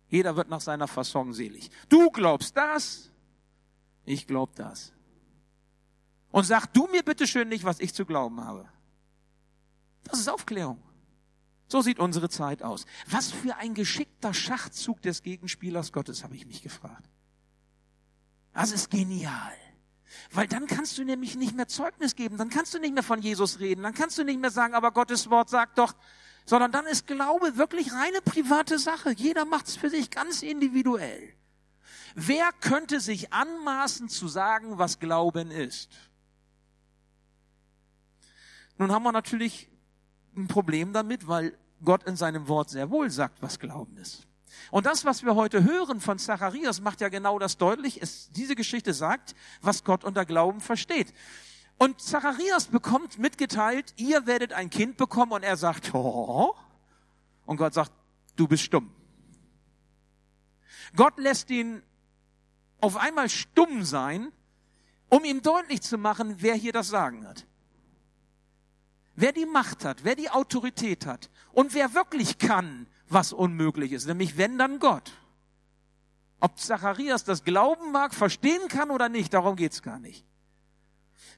Jeder 0.09 0.35
wird 0.35 0.49
nach 0.49 0.61
seiner 0.61 0.87
Fasson 0.87 1.33
selig. 1.33 1.71
Du 1.87 2.11
glaubst 2.11 2.57
das, 2.57 3.09
ich 4.05 4.27
glaub 4.27 4.53
das. 4.55 4.91
Und 6.31 6.43
sag 6.43 6.67
du 6.67 6.87
mir 6.87 7.03
bitte 7.03 7.27
schön 7.27 7.47
nicht, 7.47 7.63
was 7.63 7.79
ich 7.79 7.93
zu 7.93 8.05
glauben 8.05 8.43
habe. 8.43 8.67
Das 10.03 10.19
ist 10.19 10.27
Aufklärung. 10.27 10.81
So 11.73 11.81
sieht 11.81 11.97
unsere 11.97 12.29
Zeit 12.29 12.61
aus. 12.61 12.85
Was 13.07 13.31
für 13.31 13.55
ein 13.55 13.73
geschickter 13.73 14.31
Schachzug 14.31 15.01
des 15.01 15.23
Gegenspielers 15.23 15.91
Gottes, 15.91 16.23
habe 16.23 16.35
ich 16.35 16.45
mich 16.45 16.61
gefragt. 16.61 17.09
Das 18.53 18.71
ist 18.71 18.91
genial. 18.91 19.55
Weil 20.29 20.47
dann 20.47 20.67
kannst 20.67 20.99
du 20.99 21.03
nämlich 21.03 21.35
nicht 21.35 21.55
mehr 21.55 21.67
Zeugnis 21.67 22.15
geben, 22.15 22.37
dann 22.37 22.51
kannst 22.51 22.75
du 22.75 22.79
nicht 22.79 22.93
mehr 22.93 23.01
von 23.01 23.23
Jesus 23.23 23.59
reden, 23.59 23.81
dann 23.81 23.95
kannst 23.95 24.19
du 24.19 24.23
nicht 24.23 24.39
mehr 24.39 24.51
sagen, 24.51 24.75
aber 24.75 24.91
Gottes 24.91 25.31
Wort 25.31 25.49
sagt 25.49 25.79
doch, 25.79 25.95
sondern 26.45 26.71
dann 26.71 26.85
ist 26.85 27.07
Glaube 27.07 27.57
wirklich 27.57 27.91
reine 27.91 28.21
private 28.23 28.77
Sache. 28.77 29.11
Jeder 29.11 29.45
macht 29.45 29.67
es 29.67 29.75
für 29.75 29.89
sich 29.89 30.11
ganz 30.11 30.43
individuell. 30.43 31.33
Wer 32.13 32.51
könnte 32.61 32.99
sich 32.99 33.33
anmaßen 33.33 34.09
zu 34.09 34.27
sagen, 34.27 34.77
was 34.77 34.99
Glauben 34.99 35.49
ist? 35.49 35.89
Nun 38.77 38.91
haben 38.91 39.01
wir 39.01 39.11
natürlich 39.11 39.71
ein 40.35 40.47
Problem 40.47 40.93
damit, 40.93 41.27
weil 41.27 41.57
Gott 41.83 42.03
in 42.03 42.15
seinem 42.15 42.47
Wort 42.47 42.69
sehr 42.69 42.89
wohl 42.89 43.09
sagt, 43.09 43.41
was 43.41 43.59
Glauben 43.59 43.97
ist. 43.97 44.27
Und 44.71 44.85
das, 44.85 45.05
was 45.05 45.23
wir 45.23 45.35
heute 45.35 45.63
hören 45.63 45.99
von 45.99 46.19
Zacharias, 46.19 46.81
macht 46.81 47.01
ja 47.01 47.09
genau 47.09 47.39
das 47.39 47.57
deutlich. 47.57 48.01
Es, 48.01 48.29
diese 48.31 48.55
Geschichte 48.55 48.93
sagt, 48.93 49.35
was 49.61 49.83
Gott 49.83 50.03
unter 50.03 50.25
Glauben 50.25 50.61
versteht. 50.61 51.13
Und 51.77 52.01
Zacharias 52.01 52.67
bekommt 52.67 53.19
mitgeteilt, 53.19 53.93
ihr 53.97 54.25
werdet 54.25 54.53
ein 54.53 54.69
Kind 54.69 54.97
bekommen 54.97 55.31
und 55.31 55.43
er 55.43 55.57
sagt, 55.57 55.93
oh. 55.93 56.55
Und 57.45 57.57
Gott 57.57 57.73
sagt, 57.73 57.91
du 58.35 58.47
bist 58.47 58.63
stumm. 58.63 58.91
Gott 60.95 61.17
lässt 61.17 61.49
ihn 61.49 61.81
auf 62.79 62.97
einmal 62.97 63.29
stumm 63.29 63.83
sein, 63.83 64.31
um 65.09 65.23
ihm 65.25 65.41
deutlich 65.41 65.81
zu 65.81 65.97
machen, 65.97 66.35
wer 66.39 66.55
hier 66.55 66.73
das 66.73 66.87
Sagen 66.89 67.27
hat. 67.27 67.45
Wer 69.15 69.31
die 69.31 69.45
Macht 69.45 69.85
hat, 69.85 70.03
wer 70.03 70.15
die 70.15 70.29
Autorität 70.29 71.05
hat 71.05 71.29
und 71.51 71.73
wer 71.73 71.93
wirklich 71.93 72.39
kann, 72.39 72.87
was 73.09 73.31
unmöglich 73.31 73.91
ist, 73.91 74.07
nämlich 74.07 74.37
wenn 74.37 74.57
dann 74.57 74.79
Gott. 74.79 75.11
Ob 76.39 76.59
Zacharias 76.59 77.23
das 77.23 77.43
glauben 77.43 77.91
mag, 77.91 78.13
verstehen 78.13 78.67
kann 78.67 78.89
oder 78.89 79.09
nicht, 79.09 79.33
darum 79.33 79.55
geht's 79.55 79.81
gar 79.81 79.99
nicht. 79.99 80.25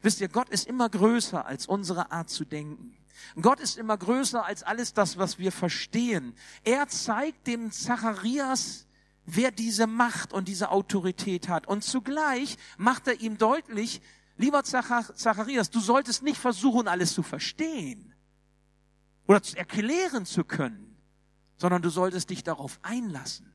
Wisst 0.02 0.22
ihr, 0.22 0.30
Gott 0.30 0.50
ist 0.50 0.68
immer 0.68 0.90
größer 0.90 1.46
als 1.46 1.68
unsere 1.68 2.12
Art 2.12 2.30
zu 2.30 2.46
denken. 2.46 2.98
Gott 3.42 3.60
ist 3.60 3.78
immer 3.78 3.98
größer 3.98 4.46
als 4.46 4.64
alles 4.64 4.94
das, 4.94 5.18
was 5.18 5.40
wir 5.40 5.52
verstehen. 5.52 6.36
Er 6.64 6.88
zeigt 6.88 7.48
dem 7.48 7.72
Zacharias, 7.72 8.88
wer 9.26 9.52
diese 9.52 9.88
Macht 9.88 10.34
und 10.34 10.48
diese 10.48 10.70
Autorität 10.70 11.50
hat. 11.50 11.68
Und 11.68 11.84
zugleich 11.84 12.58
macht 12.78 13.08
er 13.08 13.20
ihm 13.20 13.38
deutlich, 13.38 14.02
Lieber 14.38 14.64
Zacharias, 14.64 15.70
du 15.70 15.80
solltest 15.80 16.24
nicht 16.24 16.38
versuchen, 16.38 16.88
alles 16.88 17.14
zu 17.14 17.24
verstehen 17.24 18.14
oder 19.28 19.42
zu 19.42 19.58
erklären 19.58 20.26
zu 20.26 20.44
können, 20.44 20.98
sondern 21.58 21.82
du 21.82 21.90
solltest 21.90 22.30
dich 22.30 22.44
darauf 22.44 22.80
einlassen. 22.82 23.54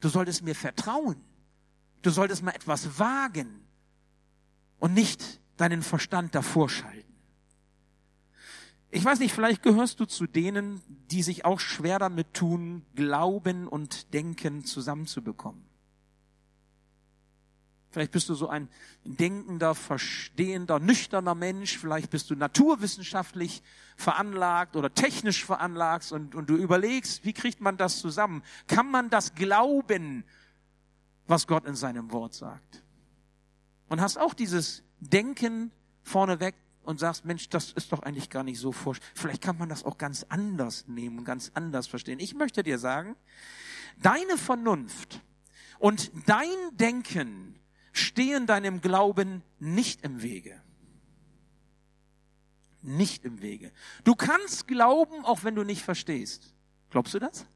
Du 0.00 0.08
solltest 0.08 0.42
mir 0.42 0.54
vertrauen. 0.54 1.20
Du 2.02 2.10
solltest 2.10 2.42
mal 2.42 2.52
etwas 2.52 2.98
wagen 2.98 3.66
und 4.78 4.94
nicht 4.94 5.40
deinen 5.56 5.82
Verstand 5.82 6.34
davor 6.34 6.68
schalten. 6.68 7.02
Ich 8.90 9.04
weiß 9.04 9.18
nicht, 9.18 9.34
vielleicht 9.34 9.62
gehörst 9.62 9.98
du 9.98 10.04
zu 10.04 10.26
denen, 10.26 10.80
die 11.10 11.22
sich 11.22 11.44
auch 11.44 11.58
schwer 11.58 11.98
damit 11.98 12.32
tun, 12.32 12.86
Glauben 12.94 13.66
und 13.66 14.14
Denken 14.14 14.64
zusammenzubekommen. 14.64 15.65
Vielleicht 17.96 18.12
bist 18.12 18.28
du 18.28 18.34
so 18.34 18.50
ein 18.50 18.68
denkender, 19.04 19.74
verstehender, 19.74 20.78
nüchterner 20.78 21.34
Mensch. 21.34 21.78
Vielleicht 21.78 22.10
bist 22.10 22.28
du 22.28 22.34
naturwissenschaftlich 22.34 23.62
veranlagt 23.96 24.76
oder 24.76 24.92
technisch 24.92 25.46
veranlagt 25.46 26.12
und, 26.12 26.34
und 26.34 26.50
du 26.50 26.56
überlegst, 26.56 27.24
wie 27.24 27.32
kriegt 27.32 27.62
man 27.62 27.78
das 27.78 28.00
zusammen? 28.00 28.42
Kann 28.66 28.90
man 28.90 29.08
das 29.08 29.34
glauben, 29.34 30.24
was 31.26 31.46
Gott 31.46 31.64
in 31.64 31.74
seinem 31.74 32.12
Wort 32.12 32.34
sagt? 32.34 32.82
Und 33.88 34.02
hast 34.02 34.18
auch 34.18 34.34
dieses 34.34 34.82
Denken 35.00 35.72
vorneweg 36.02 36.54
und 36.82 37.00
sagst, 37.00 37.24
Mensch, 37.24 37.48
das 37.48 37.72
ist 37.72 37.92
doch 37.92 38.02
eigentlich 38.02 38.28
gar 38.28 38.42
nicht 38.42 38.58
so 38.58 38.72
forsch. 38.72 38.98
Vielleicht 39.14 39.40
kann 39.40 39.56
man 39.56 39.70
das 39.70 39.84
auch 39.84 39.96
ganz 39.96 40.26
anders 40.28 40.86
nehmen, 40.86 41.24
ganz 41.24 41.50
anders 41.54 41.86
verstehen. 41.86 42.18
Ich 42.18 42.34
möchte 42.34 42.62
dir 42.62 42.78
sagen, 42.78 43.16
deine 44.02 44.36
Vernunft 44.36 45.22
und 45.78 46.10
dein 46.26 46.58
Denken 46.72 47.55
stehen 47.98 48.46
deinem 48.46 48.80
Glauben 48.80 49.42
nicht 49.58 50.02
im 50.02 50.22
Wege. 50.22 50.60
Nicht 52.82 53.24
im 53.24 53.42
Wege. 53.42 53.72
Du 54.04 54.14
kannst 54.14 54.68
glauben, 54.68 55.24
auch 55.24 55.44
wenn 55.44 55.54
du 55.54 55.64
nicht 55.64 55.82
verstehst. 55.82 56.54
Glaubst 56.90 57.14
du 57.14 57.18
das? 57.18 57.46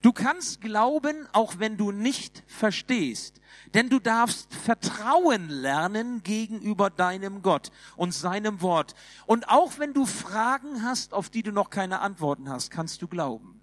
Du 0.00 0.12
kannst 0.12 0.60
glauben, 0.60 1.26
auch 1.32 1.58
wenn 1.58 1.76
du 1.76 1.90
nicht 1.90 2.44
verstehst. 2.46 3.40
Denn 3.74 3.90
du 3.90 3.98
darfst 3.98 4.54
Vertrauen 4.54 5.48
lernen 5.48 6.22
gegenüber 6.22 6.88
deinem 6.88 7.42
Gott 7.42 7.72
und 7.96 8.14
seinem 8.14 8.62
Wort. 8.62 8.94
Und 9.26 9.48
auch 9.48 9.78
wenn 9.78 9.92
du 9.92 10.06
Fragen 10.06 10.84
hast, 10.84 11.12
auf 11.12 11.30
die 11.30 11.42
du 11.42 11.50
noch 11.50 11.68
keine 11.68 11.98
Antworten 12.00 12.48
hast, 12.48 12.70
kannst 12.70 13.02
du 13.02 13.08
glauben. 13.08 13.60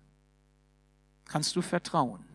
Kannst 1.23 1.55
du 1.55 1.61
vertrauen. 1.61 2.34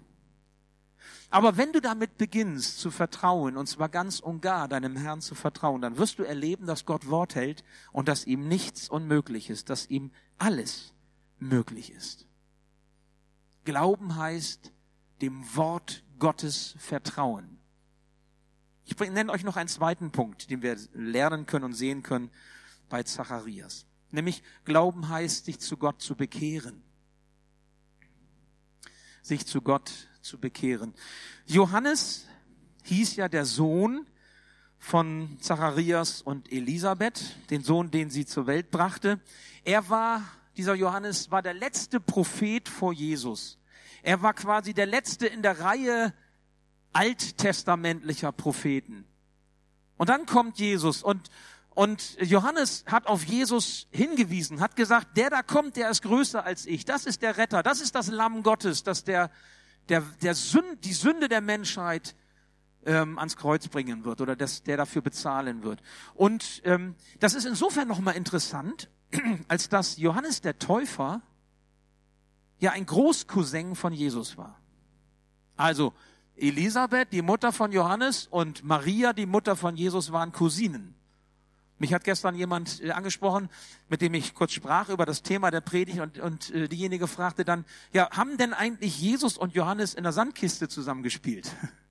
Aber 1.30 1.56
wenn 1.56 1.72
du 1.72 1.80
damit 1.80 2.18
beginnst 2.18 2.80
zu 2.80 2.90
vertrauen, 2.90 3.56
und 3.56 3.68
zwar 3.68 3.88
ganz 3.88 4.18
und 4.18 4.42
gar 4.42 4.66
deinem 4.66 4.96
Herrn 4.96 5.20
zu 5.20 5.36
vertrauen, 5.36 5.80
dann 5.80 5.96
wirst 5.96 6.18
du 6.18 6.24
erleben, 6.24 6.66
dass 6.66 6.84
Gott 6.84 7.08
Wort 7.08 7.36
hält 7.36 7.62
und 7.92 8.08
dass 8.08 8.26
ihm 8.26 8.48
nichts 8.48 8.88
unmöglich 8.88 9.48
ist, 9.48 9.70
dass 9.70 9.88
ihm 9.88 10.10
alles 10.38 10.92
möglich 11.38 11.92
ist. 11.92 12.26
Glauben 13.64 14.16
heißt 14.16 14.72
dem 15.20 15.44
Wort 15.54 16.02
Gottes 16.18 16.74
vertrauen. 16.78 17.58
Ich 18.84 18.98
nenne 18.98 19.30
euch 19.30 19.44
noch 19.44 19.56
einen 19.56 19.68
zweiten 19.68 20.10
Punkt, 20.10 20.50
den 20.50 20.62
wir 20.62 20.76
lernen 20.92 21.46
können 21.46 21.66
und 21.66 21.74
sehen 21.74 22.02
können 22.02 22.30
bei 22.88 23.04
Zacharias. 23.04 23.86
Nämlich 24.10 24.42
Glauben 24.64 25.08
heißt, 25.08 25.44
sich 25.44 25.60
zu 25.60 25.76
Gott 25.76 26.02
zu 26.02 26.16
bekehren. 26.16 26.82
Sich 29.22 29.46
zu 29.46 29.62
Gott 29.62 30.09
zu 30.22 30.38
bekehren. 30.38 30.94
Johannes 31.46 32.26
hieß 32.84 33.16
ja 33.16 33.28
der 33.28 33.44
Sohn 33.44 34.06
von 34.78 35.36
Zacharias 35.40 36.22
und 36.22 36.50
Elisabeth, 36.50 37.36
den 37.50 37.62
Sohn, 37.62 37.90
den 37.90 38.10
sie 38.10 38.26
zur 38.26 38.46
Welt 38.46 38.70
brachte. 38.70 39.20
Er 39.64 39.88
war, 39.88 40.22
dieser 40.56 40.74
Johannes 40.74 41.30
war 41.30 41.42
der 41.42 41.54
letzte 41.54 42.00
Prophet 42.00 42.68
vor 42.68 42.92
Jesus. 42.92 43.58
Er 44.02 44.22
war 44.22 44.32
quasi 44.32 44.72
der 44.72 44.86
letzte 44.86 45.26
in 45.26 45.42
der 45.42 45.60
Reihe 45.60 46.14
alttestamentlicher 46.92 48.32
Propheten. 48.32 49.04
Und 49.96 50.08
dann 50.08 50.26
kommt 50.26 50.58
Jesus 50.58 51.02
und 51.02 51.30
und 51.72 52.16
Johannes 52.20 52.84
hat 52.86 53.06
auf 53.06 53.24
Jesus 53.24 53.86
hingewiesen, 53.90 54.60
hat 54.60 54.74
gesagt, 54.74 55.16
der 55.16 55.30
da 55.30 55.42
kommt, 55.42 55.76
der 55.76 55.88
ist 55.88 56.02
größer 56.02 56.44
als 56.44 56.66
ich. 56.66 56.84
Das 56.84 57.06
ist 57.06 57.22
der 57.22 57.36
Retter, 57.36 57.62
das 57.62 57.80
ist 57.80 57.94
das 57.94 58.08
Lamm 58.08 58.42
Gottes, 58.42 58.82
das 58.82 59.04
der 59.04 59.30
der, 59.88 60.02
der 60.22 60.34
Sünd, 60.34 60.84
die 60.84 60.92
Sünde 60.92 61.28
der 61.28 61.40
Menschheit 61.40 62.14
ähm, 62.84 63.18
ans 63.18 63.36
Kreuz 63.36 63.68
bringen 63.68 64.04
wird 64.04 64.20
oder 64.20 64.36
das, 64.36 64.62
der 64.62 64.76
dafür 64.76 65.02
bezahlen 65.02 65.62
wird. 65.62 65.80
Und 66.14 66.62
ähm, 66.64 66.94
das 67.18 67.34
ist 67.34 67.44
insofern 67.44 67.88
nochmal 67.88 68.16
interessant, 68.16 68.88
als 69.48 69.68
dass 69.68 69.96
Johannes 69.96 70.40
der 70.40 70.58
Täufer 70.58 71.22
ja 72.58 72.72
ein 72.72 72.86
Großcousin 72.86 73.74
von 73.74 73.92
Jesus 73.92 74.36
war. 74.36 74.60
Also 75.56 75.92
Elisabeth, 76.36 77.12
die 77.12 77.22
Mutter 77.22 77.52
von 77.52 77.72
Johannes, 77.72 78.26
und 78.26 78.64
Maria, 78.64 79.12
die 79.12 79.26
Mutter 79.26 79.56
von 79.56 79.76
Jesus, 79.76 80.12
waren 80.12 80.32
Cousinen. 80.32 80.94
Mich 81.80 81.94
hat 81.94 82.04
gestern 82.04 82.34
jemand 82.34 82.82
äh, 82.82 82.90
angesprochen, 82.90 83.48
mit 83.88 84.02
dem 84.02 84.12
ich 84.12 84.34
kurz 84.34 84.52
sprach 84.52 84.90
über 84.90 85.06
das 85.06 85.22
Thema 85.22 85.50
der 85.50 85.62
Predigt 85.62 86.00
und, 86.00 86.18
und 86.18 86.50
äh, 86.50 86.68
diejenige 86.68 87.08
fragte 87.08 87.42
dann, 87.44 87.64
ja, 87.92 88.10
haben 88.10 88.36
denn 88.36 88.52
eigentlich 88.52 89.00
Jesus 89.00 89.38
und 89.38 89.54
Johannes 89.54 89.94
in 89.94 90.02
der 90.02 90.12
Sandkiste 90.12 90.68
zusammengespielt? 90.68 91.50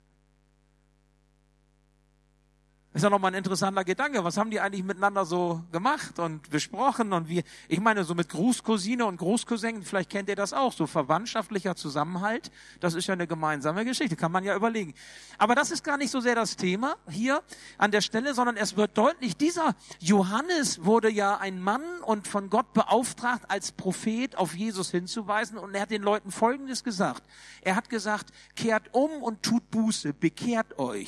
Ist 2.99 3.03
ja 3.03 3.09
nochmal 3.09 3.31
ein 3.31 3.37
interessanter 3.37 3.85
Gedanke. 3.85 4.25
Was 4.25 4.35
haben 4.35 4.51
die 4.51 4.59
eigentlich 4.59 4.83
miteinander 4.83 5.23
so 5.23 5.63
gemacht 5.71 6.19
und 6.19 6.49
besprochen 6.49 7.13
und 7.13 7.29
wie, 7.29 7.45
ich 7.69 7.79
meine, 7.79 8.03
so 8.03 8.13
mit 8.13 8.27
Großcousine 8.27 9.05
und 9.05 9.15
Großcousin, 9.15 9.83
vielleicht 9.83 10.09
kennt 10.09 10.27
ihr 10.27 10.35
das 10.35 10.51
auch, 10.51 10.73
so 10.73 10.85
verwandtschaftlicher 10.85 11.77
Zusammenhalt, 11.77 12.51
das 12.81 12.95
ist 12.95 13.07
ja 13.07 13.13
eine 13.13 13.25
gemeinsame 13.25 13.85
Geschichte, 13.85 14.17
kann 14.17 14.33
man 14.33 14.43
ja 14.43 14.53
überlegen. 14.53 14.93
Aber 15.37 15.55
das 15.55 15.71
ist 15.71 15.85
gar 15.85 15.95
nicht 15.95 16.11
so 16.11 16.19
sehr 16.19 16.35
das 16.35 16.57
Thema 16.57 16.97
hier 17.09 17.41
an 17.77 17.91
der 17.91 18.01
Stelle, 18.01 18.33
sondern 18.33 18.57
es 18.57 18.75
wird 18.75 18.97
deutlich, 18.97 19.37
dieser 19.37 19.75
Johannes 20.01 20.83
wurde 20.83 21.09
ja 21.09 21.37
ein 21.37 21.61
Mann 21.61 22.01
und 22.03 22.27
von 22.27 22.49
Gott 22.49 22.73
beauftragt, 22.73 23.45
als 23.47 23.71
Prophet 23.71 24.37
auf 24.37 24.55
Jesus 24.55 24.91
hinzuweisen 24.91 25.57
und 25.57 25.73
er 25.73 25.83
hat 25.83 25.91
den 25.91 26.01
Leuten 26.01 26.31
Folgendes 26.31 26.83
gesagt. 26.83 27.23
Er 27.61 27.77
hat 27.77 27.89
gesagt, 27.89 28.33
kehrt 28.57 28.89
um 28.91 29.23
und 29.23 29.41
tut 29.41 29.71
Buße, 29.71 30.11
bekehrt 30.11 30.77
euch 30.77 31.07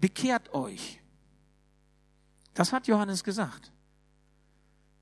bekehrt 0.00 0.52
euch. 0.54 1.00
Das 2.54 2.72
hat 2.72 2.86
Johannes 2.88 3.24
gesagt. 3.24 3.72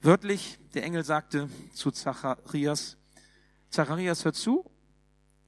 Wörtlich, 0.00 0.58
der 0.74 0.84
Engel 0.84 1.04
sagte 1.04 1.48
zu 1.72 1.90
Zacharias, 1.90 2.96
Zacharias 3.70 4.24
hört 4.24 4.36
zu, 4.36 4.70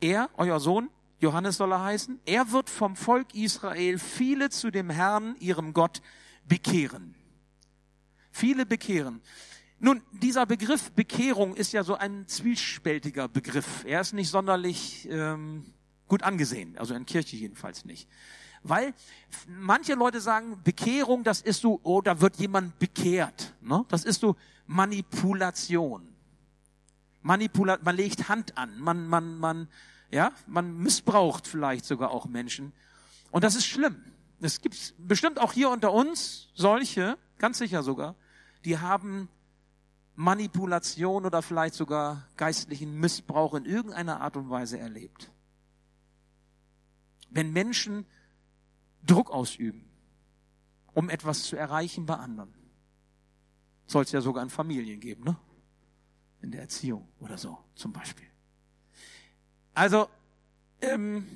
er, 0.01 0.29
euer 0.37 0.59
Sohn, 0.59 0.91
Johannes 1.21 1.59
soll 1.59 1.73
er 1.73 1.83
heißen, 1.83 2.19
er 2.25 2.51
wird 2.51 2.71
vom 2.71 2.97
Volk 2.97 3.35
Israel 3.35 3.99
viele 3.99 4.51
zu 4.51 4.71
dem 4.71 4.91
Herrn, 4.91 5.37
ihrem 5.39 5.73
Gott, 5.73 6.03
bekehren. 6.49 7.15
Viele 8.33 8.65
bekehren. 8.65 9.21
Nun, 9.79 10.03
dieser 10.13 10.47
Begriff 10.47 10.91
Bekehrung 10.93 11.55
ist 11.55 11.73
ja 11.73 11.85
so 11.85 11.95
ein 11.95 12.27
zwiespältiger 12.27 13.29
Begriff. 13.29 13.85
Er 13.87 14.01
ist 14.01 14.13
nicht 14.13 14.31
sonderlich 14.31 15.09
ähm, 15.11 15.65
gut 16.09 16.23
angesehen, 16.23 16.77
also 16.77 16.95
in 16.95 17.07
Kirche 17.07 17.37
jedenfalls 17.37 17.85
nicht. 17.85 18.09
Weil 18.63 18.93
manche 19.49 19.95
Leute 19.95 20.21
sagen, 20.21 20.61
Bekehrung, 20.63 21.25
das 21.25 21.41
ist 21.41 21.63
so, 21.63 21.81
oh, 21.83 22.01
da 22.03 22.21
wird 22.21 22.37
jemand 22.37 22.79
bekehrt. 22.79 23.55
Ne? 23.61 23.85
Das 23.89 24.05
ist 24.05 24.21
so 24.21 24.37
Manipulation. 24.67 26.09
Manipula 27.23 27.79
man 27.83 27.97
legt 27.97 28.29
Hand 28.29 28.57
an, 28.57 28.79
man, 28.79 29.07
man, 29.07 29.39
man, 29.39 29.69
ja, 30.11 30.33
man 30.47 30.77
missbraucht 30.79 31.47
vielleicht 31.47 31.85
sogar 31.85 32.11
auch 32.11 32.27
Menschen. 32.27 32.73
Und 33.31 33.45
das 33.45 33.55
ist 33.55 33.67
schlimm. 33.67 34.03
Es 34.41 34.61
gibt 34.61 34.95
bestimmt 34.99 35.39
auch 35.39 35.53
hier 35.53 35.71
unter 35.71 35.93
uns 35.93 36.49
solche, 36.55 37.19
ganz 37.39 37.59
sicher 37.59 37.83
sogar, 37.83 38.15
die 38.65 38.79
haben 38.79 39.29
Manipulation 40.17 41.27
oder 41.27 41.43
vielleicht 41.43 41.75
sogar 41.75 42.27
geistlichen 42.37 42.99
Missbrauch 42.99 43.55
in 43.55 43.65
irgendeiner 43.65 44.21
Art 44.21 44.37
und 44.37 44.51
Weise 44.51 44.79
erlebt. 44.79 45.31
Wenn 47.31 47.53
Menschen 47.53 48.07
Druck 49.07 49.31
ausüben, 49.31 49.85
um 50.95 51.09
etwas 51.11 51.45
zu 51.45 51.57
erreichen 51.57 52.07
bei 52.07 52.17
anderen. 52.17 52.53
Soll 53.87 54.05
es 54.05 54.13
ja 54.13 54.21
sogar 54.21 54.43
in 54.43 54.51
Familien 54.51 55.01
geben, 55.01 55.25
ne? 55.25 55.37
In 56.43 56.53
der 56.53 56.63
Erziehung 56.63 57.07
oder 57.21 57.37
so 57.37 57.59
zum 57.75 57.93
Beispiel. 57.93 58.27
Also, 59.75 60.09
ähm, 60.81 61.27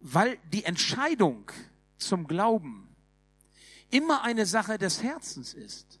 weil 0.00 0.38
die 0.52 0.64
Entscheidung 0.64 1.50
zum 1.96 2.26
Glauben 2.26 2.88
immer 3.90 4.22
eine 4.22 4.46
Sache 4.46 4.78
des 4.78 5.02
Herzens 5.02 5.54
ist. 5.54 6.00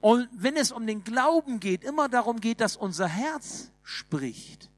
Und 0.00 0.28
wenn 0.32 0.56
es 0.56 0.72
um 0.72 0.86
den 0.86 1.04
Glauben 1.04 1.60
geht, 1.60 1.84
immer 1.84 2.08
darum 2.08 2.40
geht, 2.40 2.60
dass 2.60 2.76
unser 2.76 3.08
Herz 3.08 3.70
spricht. 3.82 4.70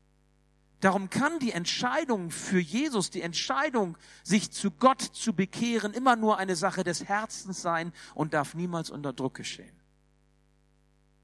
Darum 0.81 1.09
kann 1.09 1.39
die 1.39 1.53
Entscheidung 1.53 2.31
für 2.31 2.59
Jesus, 2.59 3.11
die 3.11 3.23
Entscheidung, 3.23 3.97
sich 4.23 4.51
zu 4.51 4.71
Gott 4.71 5.01
zu 5.01 5.33
bekehren, 5.33 5.95
immer 5.95 6.17
nur 6.17 6.39
eine 6.39 6.55
Sache 6.55 6.85
des 6.85 7.05
Herzens 7.05 7.63
sein 7.63 7.93
und 8.15 8.35
darf 8.35 8.55
niemals 8.55 8.91
unter 8.91 9.13
Druck 9.13 9.35
geschehen. 9.35 9.75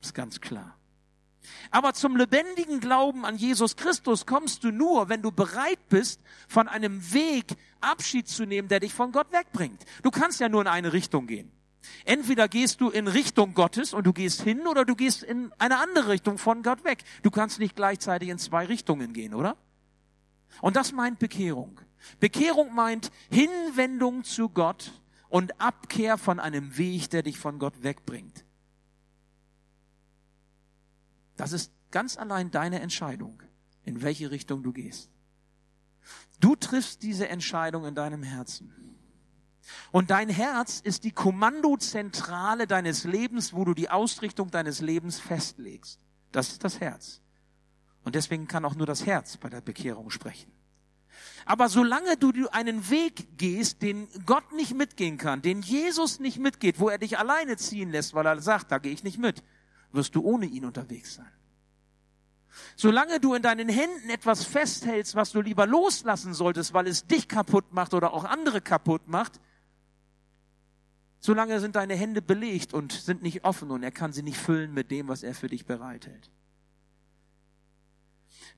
ist 0.01 0.15
ganz 0.15 0.41
klar. 0.41 0.77
Aber 1.71 1.93
zum 1.93 2.17
lebendigen 2.17 2.81
Glauben 2.81 3.25
an 3.25 3.37
Jesus 3.37 3.77
Christus 3.77 4.27
kommst 4.27 4.65
du 4.65 4.71
nur, 4.71 5.09
wenn 5.09 5.23
du 5.23 5.33
bereit 5.33 5.89
bist, 5.89 6.21
von 6.49 6.69
einem 6.69 7.13
Weg 7.13 7.57
Abschied 7.81 8.29
zu 8.29 8.47
nehmen, 8.47 8.69
der 8.69 8.81
dich 8.81 8.95
von 8.95 9.13
Gott 9.13 9.33
wegbringt. 9.33 9.85
Du 10.03 10.11
kannst 10.11 10.41
ja 10.41 10.49
nur 10.49 10.63
in 10.63 10.69
eine 10.69 10.93
Richtung 10.93 11.27
gehen. 11.27 11.51
Entweder 12.05 12.49
gehst 12.49 12.81
du 12.81 12.91
in 12.91 13.09
Richtung 13.09 13.55
Gottes 13.55 13.93
und 13.93 14.07
du 14.07 14.13
gehst 14.13 14.43
hin 14.43 14.67
oder 14.67 14.85
du 14.85 14.95
gehst 14.95 15.23
in 15.23 15.53
eine 15.59 15.79
andere 15.79 16.09
Richtung 16.09 16.39
von 16.39 16.63
Gott 16.63 16.85
weg. 16.85 17.05
Du 17.23 17.31
kannst 17.31 17.59
nicht 17.59 17.77
gleichzeitig 17.77 18.29
in 18.29 18.39
zwei 18.39 18.67
Richtungen 18.67 19.13
gehen, 19.13 19.35
oder? 19.35 19.57
Und 20.61 20.77
das 20.77 20.93
meint 20.93 21.19
Bekehrung. 21.19 21.81
Bekehrung 22.21 22.75
meint 22.75 23.11
Hinwendung 23.31 24.25
zu 24.25 24.49
Gott 24.49 24.93
und 25.29 25.61
Abkehr 25.61 26.19
von 26.19 26.41
einem 26.41 26.77
Weg, 26.77 27.11
der 27.11 27.23
dich 27.23 27.39
von 27.39 27.59
Gott 27.59 27.83
wegbringt. 27.83 28.45
Das 31.37 31.53
ist 31.53 31.73
ganz 31.91 32.17
allein 32.17 32.51
deine 32.51 32.81
Entscheidung, 32.81 33.43
in 33.85 34.03
welche 34.03 34.31
Richtung 34.31 34.63
du 34.63 34.73
gehst. 34.73 35.11
Du 36.41 36.57
triffst 36.57 37.03
diese 37.03 37.29
Entscheidung 37.29 37.87
in 37.87 37.95
deinem 37.95 38.23
Herzen. 38.23 38.82
Und 39.91 40.11
dein 40.11 40.29
Herz 40.29 40.81
ist 40.81 41.05
die 41.05 41.13
Kommandozentrale 41.13 42.67
deines 42.67 43.05
Lebens, 43.05 43.53
wo 43.53 43.65
du 43.65 43.75
die 43.75 43.91
Ausrichtung 43.91 44.51
deines 44.51 44.81
Lebens 44.81 45.21
festlegst. 45.21 46.01
Das 46.33 46.49
ist 46.49 46.65
das 46.65 46.81
Herz. 46.81 47.21
Und 48.05 48.15
deswegen 48.15 48.49
kann 48.49 48.65
auch 48.65 48.75
nur 48.75 48.87
das 48.87 49.07
Herz 49.07 49.37
bei 49.37 49.49
der 49.49 49.61
Bekehrung 49.61 50.11
sprechen. 50.11 50.51
Aber 51.45 51.69
solange 51.69 52.17
du 52.17 52.33
einen 52.49 52.89
Weg 52.91 53.37
gehst, 53.37 53.83
den 53.83 54.09
Gott 54.27 54.53
nicht 54.53 54.75
mitgehen 54.75 55.19
kann, 55.19 55.43
den 55.43 55.63
Jesus 55.63 56.21
nicht 56.21 56.39
mitgeht, 56.39 56.81
wo 56.81 56.89
er 56.89 56.99
dich 56.99 57.19
alleine 57.19 57.57
ziehen 57.57 57.91
lässt, 57.91 58.15
weil 58.15 58.27
er 58.27 58.41
sagt, 58.41 58.71
da 58.71 58.79
gehe 58.79 58.93
ich 58.93 59.05
nicht 59.05 59.19
mit, 59.19 59.43
wirst 59.93 60.15
du 60.15 60.23
ohne 60.23 60.47
ihn 60.47 60.65
unterwegs 60.65 61.15
sein. 61.15 61.31
Solange 62.77 63.19
du 63.19 63.35
in 63.35 63.43
deinen 63.43 63.69
Händen 63.69 64.11
etwas 64.11 64.45
festhältst, 64.45 65.15
was 65.15 65.33
du 65.33 65.41
lieber 65.41 65.67
loslassen 65.67 66.35
solltest, 66.35 66.75
weil 66.75 66.87
es 66.87 67.07
dich 67.07 67.29
kaputt 67.29 67.73
macht 67.73 67.95
oder 67.95 68.13
auch 68.13 68.25
andere 68.25 68.61
kaputt 68.61 69.09
macht, 69.09 69.41
solange 71.23 71.61
sind 71.61 71.77
deine 71.77 71.95
Hände 71.95 72.21
belegt 72.21 72.75
und 72.75 72.93
sind 72.93 73.23
nicht 73.23 73.45
offen 73.45 73.71
und 73.71 73.83
er 73.83 73.93
kann 73.93 74.13
sie 74.13 74.23
nicht 74.23 74.37
füllen 74.37 74.75
mit 74.75 74.91
dem, 74.91 75.09
was 75.09 75.23
er 75.23 75.35
für 75.35 75.47
dich 75.47 75.65
bereithält. 75.65 76.31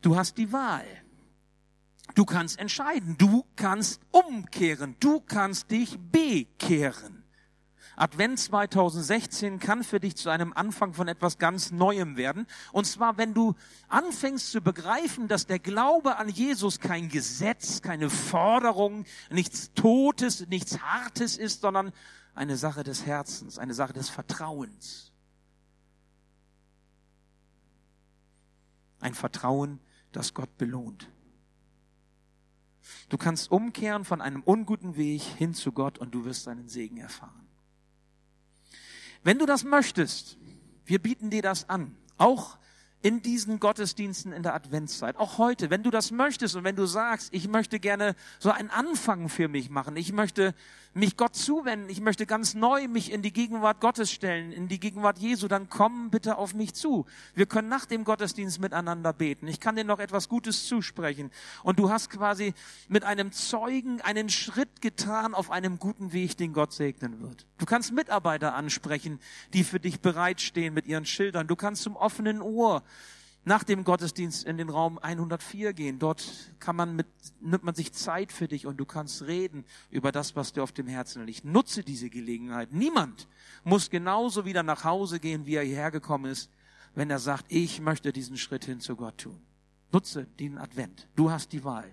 Du 0.00 0.16
hast 0.16 0.38
die 0.38 0.50
Wahl. 0.50 0.86
Du 2.14 2.24
kannst 2.24 2.58
entscheiden. 2.58 3.16
Du 3.18 3.44
kannst 3.54 4.00
umkehren. 4.10 4.96
Du 4.98 5.20
kannst 5.20 5.70
dich 5.70 5.98
bekehren. 5.98 7.22
Advent 7.96 8.40
2016 8.40 9.60
kann 9.60 9.84
für 9.84 10.00
dich 10.00 10.16
zu 10.16 10.30
einem 10.30 10.52
Anfang 10.52 10.94
von 10.94 11.06
etwas 11.06 11.38
ganz 11.38 11.70
Neuem 11.70 12.16
werden. 12.16 12.46
Und 12.72 12.86
zwar, 12.86 13.18
wenn 13.18 13.34
du 13.34 13.54
anfängst 13.88 14.50
zu 14.50 14.62
begreifen, 14.62 15.28
dass 15.28 15.46
der 15.46 15.58
Glaube 15.58 16.16
an 16.16 16.28
Jesus 16.28 16.80
kein 16.80 17.08
Gesetz, 17.08 17.82
keine 17.82 18.10
Forderung, 18.10 19.04
nichts 19.30 19.72
Totes, 19.74 20.48
nichts 20.48 20.80
Hartes 20.80 21.36
ist, 21.36 21.60
sondern 21.60 21.92
eine 22.34 22.56
Sache 22.56 22.82
des 22.82 23.06
Herzens, 23.06 23.58
eine 23.58 23.74
Sache 23.74 23.92
des 23.92 24.08
Vertrauens. 24.08 25.12
Ein 29.00 29.14
Vertrauen, 29.14 29.80
das 30.12 30.34
Gott 30.34 30.56
belohnt. 30.58 31.08
Du 33.08 33.16
kannst 33.16 33.50
umkehren 33.50 34.04
von 34.04 34.20
einem 34.20 34.42
unguten 34.42 34.96
Weg 34.96 35.22
hin 35.22 35.54
zu 35.54 35.72
Gott 35.72 35.98
und 35.98 36.14
du 36.14 36.24
wirst 36.24 36.44
seinen 36.44 36.68
Segen 36.68 36.96
erfahren. 36.96 37.46
Wenn 39.22 39.38
du 39.38 39.46
das 39.46 39.64
möchtest, 39.64 40.36
wir 40.84 41.00
bieten 41.00 41.30
dir 41.30 41.42
das 41.42 41.68
an. 41.68 41.96
Auch 42.18 42.58
in 43.04 43.20
diesen 43.20 43.60
Gottesdiensten 43.60 44.32
in 44.32 44.42
der 44.42 44.54
Adventszeit. 44.54 45.18
Auch 45.18 45.36
heute, 45.36 45.68
wenn 45.68 45.82
du 45.82 45.90
das 45.90 46.10
möchtest 46.10 46.56
und 46.56 46.64
wenn 46.64 46.74
du 46.74 46.86
sagst, 46.86 47.34
ich 47.34 47.48
möchte 47.48 47.78
gerne 47.78 48.16
so 48.38 48.50
einen 48.50 48.70
Anfang 48.70 49.28
für 49.28 49.46
mich 49.46 49.68
machen, 49.68 49.94
ich 49.98 50.14
möchte 50.14 50.54
mich 50.94 51.16
Gott 51.16 51.34
zuwenden, 51.34 51.90
ich 51.90 52.00
möchte 52.00 52.24
ganz 52.24 52.54
neu 52.54 52.88
mich 52.88 53.12
in 53.12 53.20
die 53.20 53.32
Gegenwart 53.32 53.80
Gottes 53.80 54.10
stellen, 54.10 54.52
in 54.52 54.68
die 54.68 54.80
Gegenwart 54.80 55.18
Jesu, 55.18 55.48
dann 55.48 55.68
komm 55.68 56.08
bitte 56.10 56.38
auf 56.38 56.54
mich 56.54 56.72
zu. 56.72 57.04
Wir 57.34 57.44
können 57.44 57.68
nach 57.68 57.84
dem 57.84 58.04
Gottesdienst 58.04 58.60
miteinander 58.60 59.12
beten. 59.12 59.48
Ich 59.48 59.60
kann 59.60 59.76
dir 59.76 59.84
noch 59.84 59.98
etwas 59.98 60.30
Gutes 60.30 60.66
zusprechen. 60.66 61.30
Und 61.62 61.78
du 61.78 61.90
hast 61.90 62.08
quasi 62.08 62.54
mit 62.88 63.04
einem 63.04 63.32
Zeugen 63.32 64.00
einen 64.00 64.30
Schritt 64.30 64.80
getan 64.80 65.34
auf 65.34 65.50
einem 65.50 65.78
guten 65.78 66.12
Weg, 66.12 66.36
den 66.38 66.52
Gott 66.52 66.72
segnen 66.72 67.20
wird. 67.20 67.44
Du 67.58 67.66
kannst 67.66 67.92
Mitarbeiter 67.92 68.54
ansprechen, 68.54 69.18
die 69.52 69.64
für 69.64 69.80
dich 69.80 70.00
bereitstehen 70.00 70.72
mit 70.72 70.86
ihren 70.86 71.06
Schildern. 71.06 71.48
Du 71.48 71.56
kannst 71.56 71.82
zum 71.82 71.96
offenen 71.96 72.40
Ohr 72.40 72.82
nach 73.44 73.64
dem 73.64 73.84
Gottesdienst 73.84 74.44
in 74.44 74.56
den 74.56 74.70
Raum 74.70 74.98
104 74.98 75.72
gehen. 75.72 75.98
Dort 75.98 76.52
kann 76.58 76.76
man 76.76 76.96
mit, 76.96 77.06
nimmt 77.40 77.64
man 77.64 77.74
sich 77.74 77.92
Zeit 77.92 78.32
für 78.32 78.48
dich 78.48 78.66
und 78.66 78.78
du 78.78 78.84
kannst 78.84 79.22
reden 79.22 79.64
über 79.90 80.12
das, 80.12 80.34
was 80.34 80.52
dir 80.52 80.62
auf 80.62 80.72
dem 80.72 80.86
Herzen 80.86 81.24
liegt. 81.26 81.44
Nutze 81.44 81.82
diese 81.82 82.10
Gelegenheit. 82.10 82.72
Niemand 82.72 83.28
muss 83.62 83.90
genauso 83.90 84.44
wieder 84.44 84.62
nach 84.62 84.84
Hause 84.84 85.20
gehen, 85.20 85.46
wie 85.46 85.56
er 85.56 85.64
hierher 85.64 85.90
gekommen 85.90 86.30
ist, 86.30 86.50
wenn 86.94 87.10
er 87.10 87.18
sagt, 87.18 87.46
ich 87.48 87.80
möchte 87.80 88.12
diesen 88.12 88.36
Schritt 88.36 88.64
hin 88.64 88.80
zu 88.80 88.96
Gott 88.96 89.18
tun. 89.18 89.40
Nutze 89.92 90.26
den 90.40 90.58
Advent. 90.58 91.08
Du 91.14 91.30
hast 91.30 91.52
die 91.52 91.64
Wahl. 91.64 91.90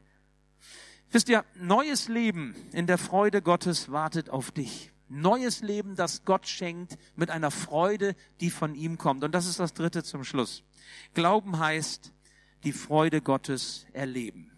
Wisst 1.11 1.27
ihr, 1.27 1.43
neues 1.55 2.07
Leben 2.07 2.55
in 2.71 2.87
der 2.87 2.97
Freude 2.97 3.41
Gottes 3.41 3.91
wartet 3.91 4.29
auf 4.29 4.51
dich. 4.51 4.91
Neues 5.11 5.61
Leben, 5.61 5.95
das 5.95 6.23
Gott 6.23 6.47
schenkt, 6.47 6.97
mit 7.15 7.29
einer 7.29 7.51
Freude, 7.51 8.15
die 8.39 8.49
von 8.49 8.75
ihm 8.75 8.97
kommt. 8.97 9.25
Und 9.25 9.33
das 9.33 9.45
ist 9.45 9.59
das 9.59 9.73
dritte 9.73 10.03
zum 10.03 10.23
Schluss. 10.23 10.63
Glauben 11.13 11.59
heißt, 11.59 12.13
die 12.63 12.71
Freude 12.71 13.21
Gottes 13.21 13.85
erleben. 13.91 14.51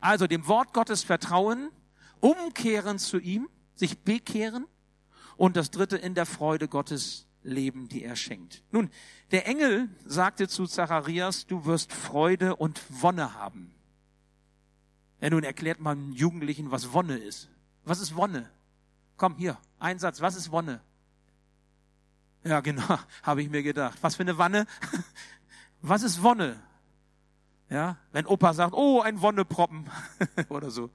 Also 0.00 0.26
dem 0.26 0.46
Wort 0.48 0.72
Gottes 0.72 1.02
vertrauen, 1.02 1.70
umkehren 2.20 2.98
zu 2.98 3.18
ihm, 3.18 3.50
sich 3.74 3.98
bekehren 3.98 4.66
und 5.36 5.56
das 5.56 5.70
dritte 5.70 5.98
in 5.98 6.14
der 6.14 6.26
Freude 6.26 6.66
Gottes 6.66 7.26
leben, 7.42 7.88
die 7.88 8.02
er 8.02 8.16
schenkt. 8.16 8.62
Nun, 8.70 8.88
der 9.30 9.46
Engel 9.46 9.90
sagte 10.06 10.48
zu 10.48 10.66
Zacharias, 10.66 11.46
du 11.46 11.66
wirst 11.66 11.92
Freude 11.92 12.56
und 12.56 12.80
Wonne 12.88 13.34
haben. 13.34 13.74
Ja, 15.20 15.28
nun 15.28 15.44
erklärt 15.44 15.80
man 15.80 16.12
Jugendlichen, 16.12 16.70
was 16.70 16.94
Wonne 16.94 17.18
ist. 17.18 17.50
Was 17.84 18.00
ist 18.00 18.16
Wonne? 18.16 18.50
Komm, 19.16 19.36
hier, 19.36 19.58
ein 19.78 19.98
Satz. 19.98 20.20
Was 20.20 20.36
ist 20.36 20.50
Wonne? 20.50 20.80
Ja, 22.44 22.60
genau, 22.60 22.98
habe 23.22 23.42
ich 23.42 23.50
mir 23.50 23.62
gedacht. 23.62 23.98
Was 24.02 24.16
für 24.16 24.22
eine 24.22 24.38
Wanne? 24.38 24.66
Was 25.80 26.02
ist 26.02 26.22
Wonne? 26.22 26.60
Ja, 27.68 27.96
wenn 28.12 28.26
Opa 28.26 28.54
sagt, 28.54 28.74
oh, 28.74 29.00
ein 29.00 29.20
Wonneproppen 29.20 29.90
oder 30.48 30.70
so. 30.70 30.90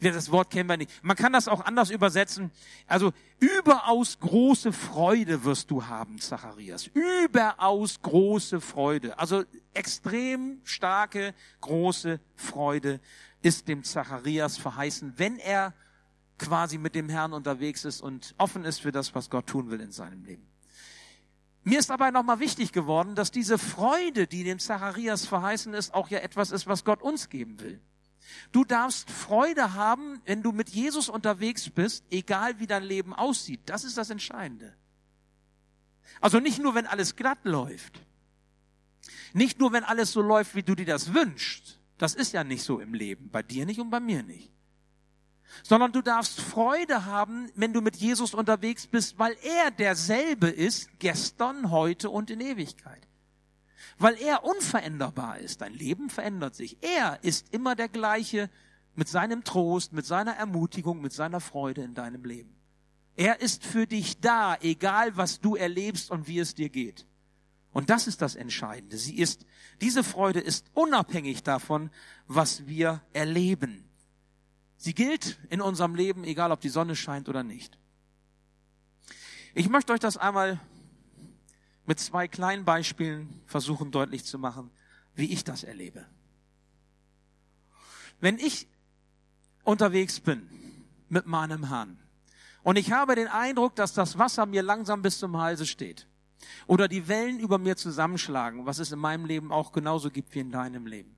Das 0.00 0.30
Wort 0.30 0.50
kennen 0.50 0.68
wir 0.68 0.76
nicht. 0.76 0.90
Man 1.02 1.16
kann 1.16 1.32
das 1.32 1.48
auch 1.48 1.64
anders 1.64 1.90
übersetzen. 1.90 2.50
Also 2.86 3.12
überaus 3.38 4.18
große 4.18 4.72
Freude 4.72 5.44
wirst 5.44 5.70
du 5.70 5.86
haben, 5.86 6.18
Zacharias. 6.18 6.88
Überaus 6.88 8.00
große 8.02 8.60
Freude. 8.60 9.18
Also 9.18 9.44
extrem 9.72 10.60
starke, 10.64 11.34
große 11.60 12.20
Freude 12.34 13.00
ist 13.42 13.68
dem 13.68 13.84
Zacharias 13.84 14.58
verheißen, 14.58 15.14
wenn 15.16 15.38
er 15.38 15.74
quasi 16.38 16.78
mit 16.78 16.94
dem 16.94 17.08
Herrn 17.08 17.32
unterwegs 17.32 17.84
ist 17.84 18.00
und 18.00 18.34
offen 18.38 18.64
ist 18.64 18.80
für 18.80 18.92
das, 18.92 19.14
was 19.14 19.30
Gott 19.30 19.46
tun 19.46 19.70
will 19.70 19.80
in 19.80 19.92
seinem 19.92 20.24
Leben. 20.24 20.46
Mir 21.62 21.78
ist 21.78 21.88
dabei 21.88 22.10
nochmal 22.10 22.40
wichtig 22.40 22.72
geworden, 22.72 23.14
dass 23.14 23.30
diese 23.30 23.56
Freude, 23.56 24.26
die 24.26 24.44
dem 24.44 24.58
Zacharias 24.58 25.24
verheißen 25.24 25.72
ist, 25.72 25.94
auch 25.94 26.08
ja 26.08 26.18
etwas 26.18 26.50
ist, 26.50 26.66
was 26.66 26.84
Gott 26.84 27.00
uns 27.02 27.30
geben 27.30 27.58
will. 27.60 27.80
Du 28.52 28.64
darfst 28.64 29.10
Freude 29.10 29.74
haben, 29.74 30.20
wenn 30.26 30.42
du 30.42 30.52
mit 30.52 30.70
Jesus 30.70 31.08
unterwegs 31.08 31.70
bist, 31.70 32.04
egal 32.10 32.58
wie 32.58 32.66
dein 32.66 32.82
Leben 32.82 33.14
aussieht. 33.14 33.60
Das 33.66 33.84
ist 33.84 33.96
das 33.96 34.10
Entscheidende. 34.10 34.74
Also 36.20 36.38
nicht 36.38 36.60
nur, 36.60 36.74
wenn 36.74 36.86
alles 36.86 37.16
glatt 37.16 37.38
läuft. 37.44 38.00
Nicht 39.32 39.58
nur, 39.58 39.72
wenn 39.72 39.84
alles 39.84 40.12
so 40.12 40.20
läuft, 40.20 40.54
wie 40.54 40.62
du 40.62 40.74
dir 40.74 40.86
das 40.86 41.14
wünschst. 41.14 41.80
Das 41.96 42.14
ist 42.14 42.32
ja 42.32 42.44
nicht 42.44 42.62
so 42.62 42.80
im 42.80 42.92
Leben. 42.92 43.30
Bei 43.30 43.42
dir 43.42 43.64
nicht 43.66 43.80
und 43.80 43.90
bei 43.90 44.00
mir 44.00 44.22
nicht 44.22 44.53
sondern 45.62 45.92
du 45.92 46.02
darfst 46.02 46.40
Freude 46.40 47.04
haben, 47.04 47.50
wenn 47.54 47.72
du 47.72 47.80
mit 47.80 47.96
Jesus 47.96 48.34
unterwegs 48.34 48.86
bist, 48.86 49.18
weil 49.18 49.36
er 49.42 49.70
derselbe 49.70 50.48
ist, 50.48 50.88
gestern, 50.98 51.70
heute 51.70 52.10
und 52.10 52.30
in 52.30 52.40
Ewigkeit. 52.40 53.06
Weil 53.98 54.16
er 54.20 54.44
unveränderbar 54.44 55.38
ist. 55.38 55.60
Dein 55.60 55.74
Leben 55.74 56.10
verändert 56.10 56.54
sich. 56.54 56.78
Er 56.80 57.22
ist 57.22 57.52
immer 57.52 57.76
der 57.76 57.88
gleiche 57.88 58.50
mit 58.96 59.08
seinem 59.08 59.44
Trost, 59.44 59.92
mit 59.92 60.06
seiner 60.06 60.32
Ermutigung, 60.32 61.00
mit 61.00 61.12
seiner 61.12 61.40
Freude 61.40 61.82
in 61.82 61.94
deinem 61.94 62.24
Leben. 62.24 62.54
Er 63.16 63.40
ist 63.40 63.64
für 63.64 63.86
dich 63.86 64.20
da, 64.20 64.56
egal 64.60 65.16
was 65.16 65.40
du 65.40 65.54
erlebst 65.54 66.10
und 66.10 66.26
wie 66.26 66.40
es 66.40 66.54
dir 66.54 66.68
geht. 66.68 67.06
Und 67.72 67.90
das 67.90 68.06
ist 68.06 68.22
das 68.22 68.34
Entscheidende. 68.36 68.96
Sie 68.96 69.16
ist, 69.18 69.46
diese 69.80 70.04
Freude 70.04 70.40
ist 70.40 70.66
unabhängig 70.74 71.42
davon, 71.42 71.90
was 72.26 72.66
wir 72.66 73.02
erleben. 73.12 73.84
Sie 74.84 74.92
gilt 74.92 75.38
in 75.48 75.62
unserem 75.62 75.94
Leben, 75.94 76.24
egal 76.24 76.52
ob 76.52 76.60
die 76.60 76.68
Sonne 76.68 76.94
scheint 76.94 77.30
oder 77.30 77.42
nicht. 77.42 77.78
Ich 79.54 79.70
möchte 79.70 79.94
euch 79.94 80.00
das 80.00 80.18
einmal 80.18 80.60
mit 81.86 81.98
zwei 81.98 82.28
kleinen 82.28 82.66
Beispielen 82.66 83.40
versuchen 83.46 83.92
deutlich 83.92 84.26
zu 84.26 84.38
machen, 84.38 84.70
wie 85.14 85.32
ich 85.32 85.42
das 85.42 85.64
erlebe. 85.64 86.04
Wenn 88.20 88.38
ich 88.38 88.68
unterwegs 89.62 90.20
bin 90.20 90.46
mit 91.08 91.24
meinem 91.24 91.68
Herrn 91.70 91.98
und 92.62 92.76
ich 92.76 92.92
habe 92.92 93.14
den 93.14 93.28
Eindruck, 93.28 93.76
dass 93.76 93.94
das 93.94 94.18
Wasser 94.18 94.44
mir 94.44 94.62
langsam 94.62 95.00
bis 95.00 95.18
zum 95.18 95.38
Halse 95.38 95.64
steht 95.64 96.06
oder 96.66 96.88
die 96.88 97.08
Wellen 97.08 97.40
über 97.40 97.56
mir 97.56 97.78
zusammenschlagen, 97.78 98.66
was 98.66 98.80
es 98.80 98.92
in 98.92 98.98
meinem 98.98 99.24
Leben 99.24 99.50
auch 99.50 99.72
genauso 99.72 100.10
gibt 100.10 100.34
wie 100.34 100.40
in 100.40 100.52
deinem 100.52 100.86
Leben, 100.86 101.16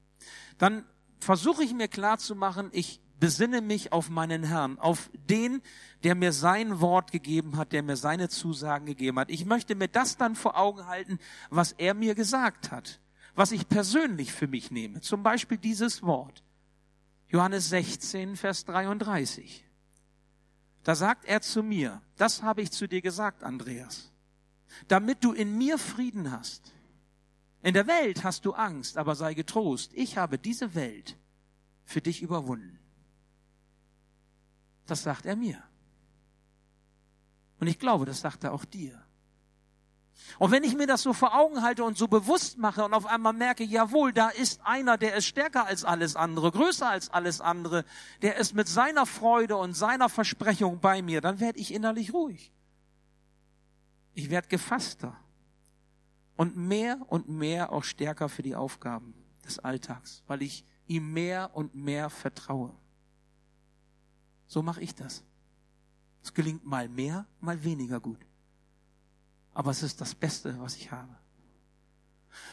dann 0.57 0.85
versuche 1.19 1.65
ich 1.65 1.75
mir 1.75 1.89
klar 1.89 2.19
zu 2.19 2.37
machen, 2.37 2.69
ich 2.71 3.01
besinne 3.19 3.61
mich 3.61 3.93
auf 3.93 4.11
meinen 4.11 4.45
Herrn, 4.45 4.79
auf 4.79 5.11
den, 5.29 5.63
der 6.05 6.15
mir 6.15 6.33
sein 6.33 6.81
Wort 6.81 7.13
gegeben 7.13 7.57
hat, 7.57 7.73
der 7.73 7.83
mir 7.83 7.97
seine 7.97 8.29
Zusagen 8.29 8.87
gegeben 8.87 9.19
hat. 9.19 9.31
Ich 9.31 9.47
möchte 9.47 9.75
mir 9.75 9.89
das 9.89 10.17
dann 10.17 10.37
vor 10.37 10.57
Augen 10.57 10.87
halten, 10.87 11.19
was 11.51 11.73
er 11.73 11.95
mir 11.95 12.15
gesagt 12.15 12.71
hat, 12.71 13.01
was 13.35 13.53
ich 13.53 13.69
persönlich 13.69 14.33
für 14.33 14.47
mich 14.47 14.71
nehme. 14.71 15.01
Zum 15.01 15.23
Beispiel 15.23 15.59
dieses 15.59 16.03
Wort. 16.03 16.43
Johannes 17.29 17.71
16, 17.71 18.37
Vers 18.37 18.65
33. 18.67 19.65
Da 20.85 20.95
sagt 20.95 21.25
er 21.25 21.41
zu 21.41 21.63
mir, 21.63 22.01
das 22.17 22.43
habe 22.43 22.63
ich 22.63 22.71
zu 22.71 22.87
dir 22.87 23.01
gesagt, 23.03 23.43
Andreas, 23.43 24.13
damit 24.89 25.25
du 25.25 25.33
in 25.33 25.59
mir 25.59 25.79
Frieden 25.79 26.31
hast. 26.31 26.73
In 27.63 27.75
der 27.75 27.89
Welt 27.89 28.23
hast 28.23 28.45
du 28.45 28.53
Angst, 28.53 28.97
aber 28.97 29.17
sei 29.17 29.35
getrost, 29.35 29.91
ich 29.95 30.17
habe 30.19 30.39
diese 30.39 30.77
Welt 30.77 31.17
für 31.85 32.01
dich 32.01 32.23
überwunden. 32.23 32.79
Das 34.87 35.03
sagt 35.03 35.27
er 35.27 35.37
mir. 35.37 35.63
Und 37.59 37.67
ich 37.67 37.79
glaube, 37.79 38.07
das 38.07 38.21
sagt 38.21 38.45
er 38.45 38.53
auch 38.53 38.65
dir. 38.65 39.03
Und 40.39 40.51
wenn 40.51 40.65
ich 40.65 40.75
mir 40.75 40.87
das 40.87 41.03
so 41.03 41.13
vor 41.13 41.35
Augen 41.35 41.63
halte 41.63 41.85
und 41.85 41.97
so 41.97 42.09
bewusst 42.09 42.59
mache 42.59 42.85
und 42.85 42.95
auf 42.95 43.07
einmal 43.07 43.33
merke, 43.33 43.65
jawohl, 43.65 44.13
da 44.13 44.29
ist 44.29 44.61
einer, 44.65 44.99
der 44.99 45.15
ist 45.15 45.27
stärker 45.27 45.67
als 45.67 45.85
alles 45.85 46.17
andere, 46.17 46.51
größer 46.53 46.89
als 46.89 47.11
alles 47.11 47.41
andere, 47.41 47.85
der 48.23 48.37
ist 48.37 48.55
mit 48.55 48.69
seiner 48.69 49.07
Freude 49.07 49.57
und 49.57 49.75
seiner 49.75 50.09
Versprechung 50.09 50.81
bei 50.81 51.03
mir, 51.03 51.21
dann 51.21 51.41
werde 51.41 51.59
ich 51.59 51.73
innerlich 51.73 52.13
ruhig. 52.13 52.53
Ich 54.15 54.31
werde 54.31 54.49
gefasster 54.49 55.17
und 56.37 56.57
mehr 56.57 56.99
und 57.09 57.29
mehr 57.29 57.73
auch 57.73 57.85
stärker 57.85 58.29
für 58.29 58.43
die 58.43 58.57
Aufgaben 58.57 59.15
des 59.45 59.59
Alltags, 59.59 60.23
weil 60.27 60.43
ich 60.43 60.65
ihm 60.87 61.13
mehr 61.13 61.51
und 61.55 61.75
mehr 61.75 62.11
vertraue. 62.11 62.75
So 64.47 64.63
mache 64.63 64.81
ich 64.81 64.95
das. 64.95 65.23
Es 66.23 66.35
gelingt 66.35 66.65
mal 66.65 66.89
mehr, 66.89 67.27
mal 67.41 67.63
weniger 67.63 68.01
gut. 68.01 68.19
Aber 69.55 69.71
es 69.71 69.83
ist 69.83 70.01
das 70.01 70.15
Beste, 70.15 70.57
was 70.61 70.77
ich 70.77 70.91
habe. 70.91 71.15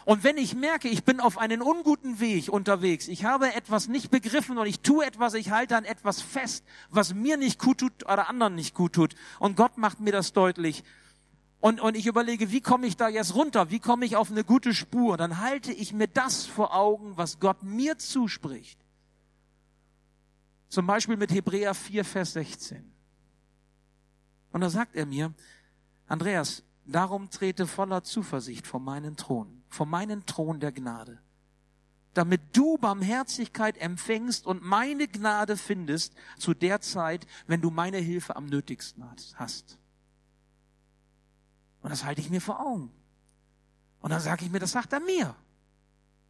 Und 0.05 0.23
wenn 0.23 0.37
ich 0.37 0.55
merke, 0.55 0.87
ich 0.87 1.03
bin 1.03 1.19
auf 1.19 1.37
einen 1.37 1.61
unguten 1.61 2.19
Weg 2.19 2.49
unterwegs, 2.49 3.07
ich 3.07 3.25
habe 3.25 3.53
etwas 3.53 3.87
nicht 3.87 4.11
begriffen 4.11 4.57
und 4.57 4.67
ich 4.67 4.79
tue 4.79 5.05
etwas, 5.05 5.33
ich 5.33 5.51
halte 5.51 5.75
an 5.75 5.85
etwas 5.85 6.21
fest, 6.21 6.63
was 6.89 7.13
mir 7.13 7.37
nicht 7.37 7.59
gut 7.59 7.79
tut 7.79 8.03
oder 8.03 8.29
anderen 8.29 8.55
nicht 8.55 8.73
gut 8.73 8.93
tut, 8.93 9.15
und 9.39 9.57
Gott 9.57 9.77
macht 9.77 9.99
mir 9.99 10.11
das 10.11 10.33
deutlich, 10.33 10.83
und, 11.63 11.79
und 11.79 11.95
ich 11.95 12.07
überlege, 12.07 12.51
wie 12.51 12.59
komme 12.59 12.87
ich 12.87 12.97
da 12.97 13.07
jetzt 13.07 13.35
runter? 13.35 13.69
Wie 13.69 13.79
komme 13.79 14.05
ich 14.05 14.17
auf 14.17 14.29
eine 14.29 14.43
gute 14.43 14.73
Spur? 14.73 15.15
Dann 15.15 15.39
halte 15.39 15.71
ich 15.71 15.93
mir 15.93 16.09
das 16.09 16.45
vor 16.45 16.75
Augen, 16.75 17.13
was 17.15 17.39
Gott 17.39 17.63
mir 17.63 17.97
zuspricht. 17.97 18.82
Zum 20.73 20.87
Beispiel 20.87 21.17
mit 21.17 21.31
Hebräer 21.31 21.75
4, 21.75 22.03
Vers 22.03 22.33
16. 22.33 22.91
Und 24.53 24.61
da 24.61 24.71
sagt 24.71 24.95
er 24.95 25.05
mir, 25.05 25.31
Andreas, 26.07 26.63
darum 26.83 27.29
trete 27.29 27.67
voller 27.67 28.03
Zuversicht 28.03 28.65
vor 28.65 28.79
meinen 28.79 29.15
Thron, 29.15 29.61
vor 29.69 29.85
meinen 29.85 30.25
Thron 30.25 30.59
der 30.59 30.71
Gnade, 30.71 31.21
damit 32.15 32.41
du 32.57 32.79
Barmherzigkeit 32.79 33.77
empfängst 33.77 34.47
und 34.47 34.63
meine 34.63 35.07
Gnade 35.07 35.57
findest 35.57 36.15
zu 36.39 36.55
der 36.55 36.81
Zeit, 36.81 37.27
wenn 37.45 37.61
du 37.61 37.69
meine 37.69 37.99
Hilfe 37.99 38.35
am 38.35 38.47
nötigsten 38.47 39.07
hast. 39.35 39.77
Und 41.83 41.91
das 41.91 42.03
halte 42.03 42.19
ich 42.19 42.31
mir 42.31 42.41
vor 42.41 42.59
Augen. 42.59 42.91
Und 43.99 44.09
dann 44.09 44.21
sage 44.21 44.43
ich 44.43 44.51
mir, 44.51 44.57
das 44.57 44.71
sagt 44.71 44.91
er 44.91 45.01
mir. 45.01 45.35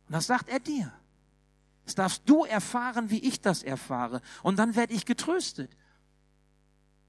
Und 0.08 0.12
das 0.12 0.28
sagt 0.28 0.50
er 0.50 0.60
dir. 0.60 0.92
Das 1.86 1.96
darfst 1.96 2.24
du 2.26 2.46
erfahren, 2.46 3.10
wie 3.10 3.20
ich 3.20 3.42
das 3.42 3.64
erfahre. 3.64 4.22
Und 4.42 4.58
dann 4.58 4.76
werde 4.76 4.94
ich 4.94 5.06
getröstet. 5.06 5.76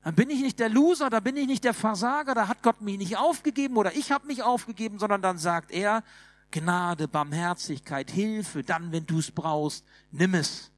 Dann 0.03 0.15
bin 0.15 0.29
ich 0.29 0.41
nicht 0.41 0.59
der 0.59 0.69
Loser, 0.69 1.09
da 1.09 1.21
bin 1.21 1.37
ich 1.37 1.47
nicht 1.47 1.65
der 1.65 1.73
Versager, 1.73 2.35
da 2.35 2.49
hat 2.49 2.63
Gott 2.63 2.83
mich 2.83 2.99
nicht 2.99 3.17
aufgegeben 3.17 3.77
oder 3.77 3.97
ich 3.97 4.13
habe 4.13 4.27
mich 4.27 4.43
aufgegeben, 4.43 4.99
sondern 4.99 5.23
dann 5.23 5.39
sagt 5.39 5.71
er, 5.71 6.03
Gnade, 6.51 7.09
Barmherzigkeit, 7.09 8.11
Hilfe, 8.11 8.63
dann, 8.63 8.93
wenn 8.93 9.07
du 9.07 9.19
es 9.19 9.31
brauchst, 9.31 9.85
nimm 10.11 10.35
es. 10.35 10.71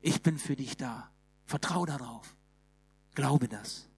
Ich 0.00 0.22
bin 0.22 0.38
für 0.38 0.56
dich 0.56 0.76
da. 0.76 1.10
Vertrau 1.44 1.84
darauf. 1.86 2.34
Glaube 3.14 3.46
das. 3.46 3.88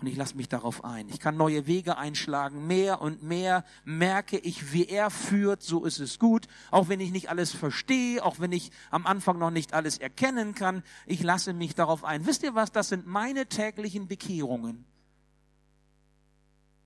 Und 0.00 0.06
ich 0.06 0.16
lasse 0.16 0.34
mich 0.34 0.48
darauf 0.48 0.82
ein. 0.82 1.10
Ich 1.10 1.20
kann 1.20 1.36
neue 1.36 1.66
Wege 1.66 1.98
einschlagen. 1.98 2.66
Mehr 2.66 3.02
und 3.02 3.22
mehr 3.22 3.64
merke 3.84 4.38
ich, 4.38 4.72
wie 4.72 4.86
er 4.86 5.10
führt. 5.10 5.62
So 5.62 5.84
ist 5.84 5.98
es 5.98 6.18
gut. 6.18 6.46
Auch 6.70 6.88
wenn 6.88 7.00
ich 7.00 7.10
nicht 7.10 7.28
alles 7.28 7.52
verstehe, 7.52 8.24
auch 8.24 8.40
wenn 8.40 8.52
ich 8.52 8.70
am 8.90 9.06
Anfang 9.06 9.38
noch 9.38 9.50
nicht 9.50 9.74
alles 9.74 9.98
erkennen 9.98 10.54
kann. 10.54 10.82
Ich 11.04 11.22
lasse 11.22 11.52
mich 11.52 11.74
darauf 11.74 12.02
ein. 12.02 12.26
Wisst 12.26 12.42
ihr 12.42 12.54
was? 12.54 12.72
Das 12.72 12.88
sind 12.88 13.06
meine 13.06 13.46
täglichen 13.46 14.08
Bekehrungen. 14.08 14.86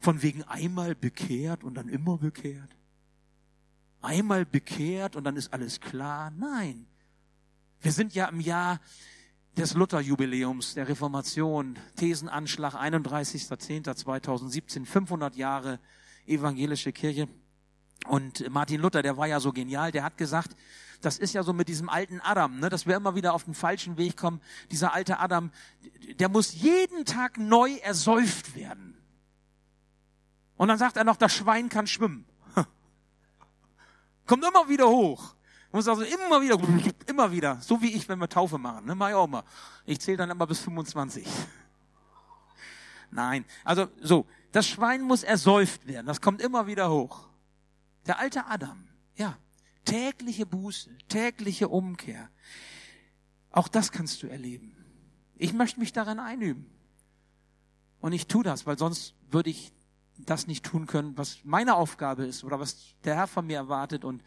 Von 0.01 0.21
wegen 0.23 0.43
einmal 0.43 0.97
bekehrt 0.97 1.63
und 1.63 1.75
dann 1.75 1.89
immer 1.89 2.19
bekehrt. 2.19 2.77
Einmal 4.03 4.45
bekehrt 4.45 5.15
und 5.15 5.23
dann 5.23 5.37
ist 5.37 5.53
alles 5.53 5.81
klar. 5.81 6.33
Nein. 6.33 6.87
Wir 7.81 7.93
sind 7.93 8.13
ja 8.13 8.27
im 8.27 8.41
Jahr 8.41 8.81
des 9.57 9.75
Lutherjubiläums, 9.75 10.75
der 10.75 10.89
Reformation, 10.89 11.79
Thesenanschlag 11.97 12.75
31.10.2017, 12.75 14.85
500 14.85 15.37
Jahre 15.37 15.79
evangelische 16.27 16.93
Kirche. 16.93 17.29
Und 18.09 18.51
Martin 18.51 18.81
Luther, 18.81 19.03
der 19.03 19.17
war 19.17 19.29
ja 19.29 19.39
so 19.39 19.53
genial, 19.53 19.93
der 19.93 20.03
hat 20.03 20.19
gesagt, 20.19 20.57
das 21.01 21.19
ist 21.19 21.35
ja 21.35 21.45
so 21.45 21.53
mit 21.53 21.69
diesem 21.69 21.89
alten 21.89 22.21
Adam, 22.21 22.59
ne, 22.59 22.69
dass 22.69 22.87
wir 22.87 22.97
immer 22.97 23.15
wieder 23.15 23.35
auf 23.35 23.45
den 23.45 23.55
falschen 23.55 23.97
Weg 23.97 24.17
kommen. 24.17 24.41
Dieser 24.71 24.93
alte 24.93 25.21
Adam, 25.21 25.53
der 26.19 26.29
muss 26.29 26.55
jeden 26.55 27.05
Tag 27.05 27.39
neu 27.39 27.77
ersäuft 27.77 28.57
werden. 28.57 28.99
Und 30.57 30.69
dann 30.69 30.79
sagt 30.79 30.97
er 30.97 31.05
noch, 31.05 31.17
das 31.17 31.35
Schwein 31.35 31.69
kann 31.69 31.87
schwimmen. 31.87 32.27
Kommt 34.27 34.45
immer 34.45 34.69
wieder 34.69 34.89
hoch 34.89 35.37
muss 35.75 35.89
also 35.89 36.03
immer 36.03 36.41
wieder, 36.41 36.57
immer 37.07 37.33
wieder, 37.33 37.61
so 37.61 37.83
wie 37.83 37.93
ich, 37.93 38.09
wenn 38.09 38.21
wir 38.21 38.29
Taufe 38.29 38.59
machen, 38.59 38.87
ne, 38.87 38.95
mach 38.95 39.09
ich 39.09 39.15
auch 39.15 39.27
mal. 39.27 39.43
Ich 39.85 40.01
zähle 40.01 40.19
dann 40.19 40.31
immer 40.31 40.47
bis 40.47 40.61
25. 40.61 41.27
Nein, 43.11 43.45
also 43.65 43.89
so, 44.01 44.25
das 44.53 44.69
Schwein 44.69 45.03
muss 45.03 45.25
ersäuft 45.25 45.87
werden, 45.89 46.07
das 46.07 46.21
kommt 46.21 46.41
immer 46.41 46.69
wieder 46.69 46.91
hoch. 46.91 47.29
Der 48.07 48.21
alte 48.21 48.47
Adam, 48.47 48.87
ja, 49.17 49.37
tägliche 49.85 50.47
Buße, 50.47 50.91
tägliche 51.09 51.69
Umkehr. 51.69 52.29
Auch 53.51 53.67
das 53.67 53.91
kannst 53.91 54.23
du 54.23 54.29
erleben. 54.29 54.77
Ich 55.35 55.53
möchte 55.53 55.81
mich 55.81 55.93
daran 55.93 56.21
einüben. 56.21 56.71
Und 58.01 58.13
ich 58.13 58.29
tue 58.29 58.45
das, 58.45 58.65
weil 58.65 58.79
sonst 58.79 59.15
würde 59.29 59.51
ich 59.51 59.73
das 60.19 60.47
nicht 60.47 60.65
tun 60.65 60.87
können, 60.87 61.19
was 61.19 61.39
meine 61.43 61.75
Aufgabe 61.75 62.25
ist 62.25 62.45
oder 62.45 62.61
was 62.61 62.95
der 63.03 63.17
Herr 63.17 63.27
von 63.27 63.47
mir 63.47 63.57
erwartet 63.57 64.05
und 64.05 64.23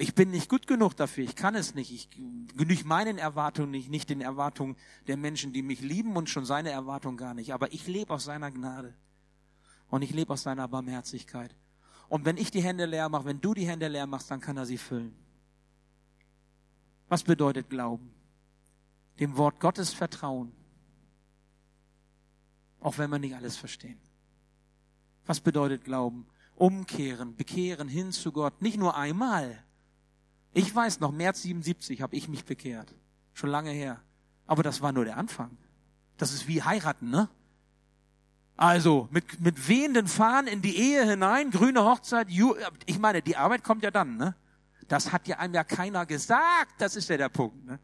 ich 0.00 0.14
bin 0.14 0.30
nicht 0.30 0.48
gut 0.48 0.66
genug 0.66 0.96
dafür, 0.96 1.24
ich 1.24 1.36
kann 1.36 1.54
es 1.54 1.74
nicht, 1.74 1.92
ich 1.92 2.08
genüge 2.56 2.84
meinen 2.84 3.18
Erwartungen 3.18 3.70
nicht, 3.70 3.90
nicht 3.90 4.08
den 4.08 4.22
Erwartungen 4.22 4.76
der 5.06 5.18
Menschen, 5.18 5.52
die 5.52 5.62
mich 5.62 5.82
lieben 5.82 6.16
und 6.16 6.30
schon 6.30 6.46
seine 6.46 6.70
Erwartungen 6.70 7.18
gar 7.18 7.34
nicht. 7.34 7.52
Aber 7.52 7.72
ich 7.72 7.86
lebe 7.86 8.14
aus 8.14 8.24
seiner 8.24 8.50
Gnade 8.50 8.94
und 9.90 10.00
ich 10.00 10.12
lebe 10.12 10.32
aus 10.32 10.42
seiner 10.42 10.66
Barmherzigkeit. 10.68 11.54
Und 12.08 12.24
wenn 12.24 12.38
ich 12.38 12.50
die 12.50 12.62
Hände 12.62 12.86
leer 12.86 13.10
mache, 13.10 13.26
wenn 13.26 13.42
du 13.42 13.52
die 13.52 13.68
Hände 13.68 13.88
leer 13.88 14.06
machst, 14.06 14.30
dann 14.30 14.40
kann 14.40 14.56
er 14.56 14.64
sie 14.64 14.78
füllen. 14.78 15.14
Was 17.08 17.22
bedeutet 17.22 17.68
Glauben? 17.68 18.10
Dem 19.18 19.36
Wort 19.36 19.60
Gottes 19.60 19.92
vertrauen, 19.92 20.52
auch 22.80 22.96
wenn 22.96 23.10
wir 23.10 23.18
nicht 23.18 23.34
alles 23.34 23.58
verstehen. 23.58 24.00
Was 25.26 25.40
bedeutet 25.40 25.84
Glauben? 25.84 26.26
Umkehren, 26.56 27.36
bekehren 27.36 27.88
hin 27.88 28.12
zu 28.12 28.32
Gott, 28.32 28.62
nicht 28.62 28.78
nur 28.78 28.96
einmal, 28.96 29.62
ich 30.52 30.74
weiß 30.74 31.00
noch, 31.00 31.12
März 31.12 31.42
77 31.42 32.02
habe 32.02 32.16
ich 32.16 32.28
mich 32.28 32.44
bekehrt. 32.44 32.94
Schon 33.34 33.50
lange 33.50 33.70
her. 33.70 34.00
Aber 34.46 34.62
das 34.62 34.80
war 34.80 34.92
nur 34.92 35.04
der 35.04 35.16
Anfang. 35.16 35.56
Das 36.16 36.32
ist 36.32 36.48
wie 36.48 36.62
heiraten, 36.62 37.10
ne? 37.10 37.28
Also 38.56 39.08
mit, 39.10 39.40
mit 39.40 39.68
wehenden 39.68 40.06
Fahnen 40.06 40.46
in 40.46 40.60
die 40.60 40.76
Ehe 40.76 41.08
hinein, 41.08 41.50
grüne 41.50 41.84
Hochzeit. 41.84 42.28
Ich 42.84 42.98
meine, 42.98 43.22
die 43.22 43.36
Arbeit 43.36 43.64
kommt 43.64 43.82
ja 43.82 43.90
dann, 43.90 44.16
ne? 44.16 44.34
Das 44.86 45.12
hat 45.12 45.28
ja 45.28 45.38
einem 45.38 45.54
ja 45.54 45.64
keiner 45.64 46.04
gesagt. 46.04 46.72
Das 46.78 46.96
ist 46.96 47.08
ja 47.08 47.16
der 47.16 47.28
Punkt. 47.28 47.64
Ne? 47.64 47.78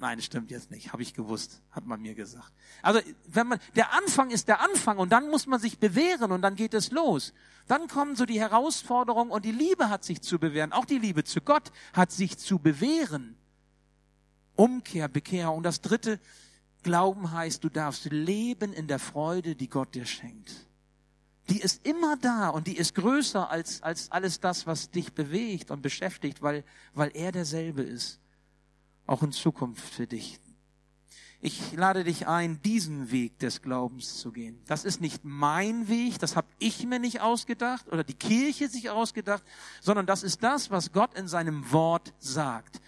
Nein, 0.00 0.22
stimmt 0.22 0.52
jetzt 0.52 0.70
nicht. 0.70 0.92
Habe 0.92 1.02
ich 1.02 1.12
gewusst, 1.12 1.60
hat 1.72 1.84
man 1.84 2.00
mir 2.00 2.14
gesagt. 2.14 2.52
Also, 2.82 3.00
wenn 3.26 3.48
man, 3.48 3.58
der 3.74 3.92
Anfang 3.94 4.30
ist 4.30 4.46
der 4.46 4.60
Anfang 4.60 4.98
und 4.98 5.10
dann 5.10 5.28
muss 5.28 5.48
man 5.48 5.58
sich 5.58 5.78
bewähren 5.80 6.30
und 6.30 6.40
dann 6.40 6.54
geht 6.54 6.72
es 6.72 6.92
los. 6.92 7.34
Dann 7.66 7.88
kommen 7.88 8.14
so 8.14 8.24
die 8.24 8.38
Herausforderungen 8.38 9.32
und 9.32 9.44
die 9.44 9.52
Liebe 9.52 9.90
hat 9.90 10.04
sich 10.04 10.22
zu 10.22 10.38
bewähren. 10.38 10.72
Auch 10.72 10.84
die 10.84 10.98
Liebe 10.98 11.24
zu 11.24 11.40
Gott 11.40 11.72
hat 11.92 12.12
sich 12.12 12.38
zu 12.38 12.60
bewähren. 12.60 13.36
Umkehr, 14.54 15.08
Bekehr. 15.08 15.50
Und 15.50 15.64
das 15.64 15.80
dritte, 15.80 16.20
Glauben 16.84 17.32
heißt, 17.32 17.64
du 17.64 17.68
darfst 17.68 18.04
leben 18.04 18.72
in 18.72 18.86
der 18.86 19.00
Freude, 19.00 19.56
die 19.56 19.68
Gott 19.68 19.96
dir 19.96 20.06
schenkt. 20.06 20.68
Die 21.50 21.60
ist 21.60 21.84
immer 21.84 22.16
da 22.16 22.50
und 22.50 22.68
die 22.68 22.76
ist 22.76 22.94
größer 22.94 23.50
als, 23.50 23.82
als 23.82 24.12
alles 24.12 24.38
das, 24.38 24.66
was 24.68 24.90
dich 24.90 25.12
bewegt 25.12 25.72
und 25.72 25.82
beschäftigt, 25.82 26.40
weil, 26.40 26.62
weil 26.94 27.10
er 27.14 27.32
derselbe 27.32 27.82
ist 27.82 28.20
auch 29.08 29.22
in 29.22 29.32
Zukunft 29.32 29.82
für 29.82 30.06
dich. 30.06 30.38
Ich 31.40 31.72
lade 31.72 32.02
dich 32.02 32.26
ein, 32.26 32.60
diesen 32.62 33.12
Weg 33.12 33.38
des 33.38 33.62
Glaubens 33.62 34.18
zu 34.18 34.32
gehen. 34.32 34.60
Das 34.66 34.84
ist 34.84 35.00
nicht 35.00 35.24
mein 35.24 35.88
Weg, 35.88 36.18
das 36.18 36.34
habe 36.34 36.48
ich 36.58 36.84
mir 36.84 36.98
nicht 36.98 37.20
ausgedacht 37.20 37.86
oder 37.92 38.02
die 38.02 38.14
Kirche 38.14 38.68
sich 38.68 38.90
ausgedacht, 38.90 39.44
sondern 39.80 40.04
das 40.04 40.24
ist 40.24 40.42
das, 40.42 40.70
was 40.70 40.92
Gott 40.92 41.14
in 41.14 41.28
seinem 41.28 41.70
Wort 41.70 42.12
sagt. 42.18 42.80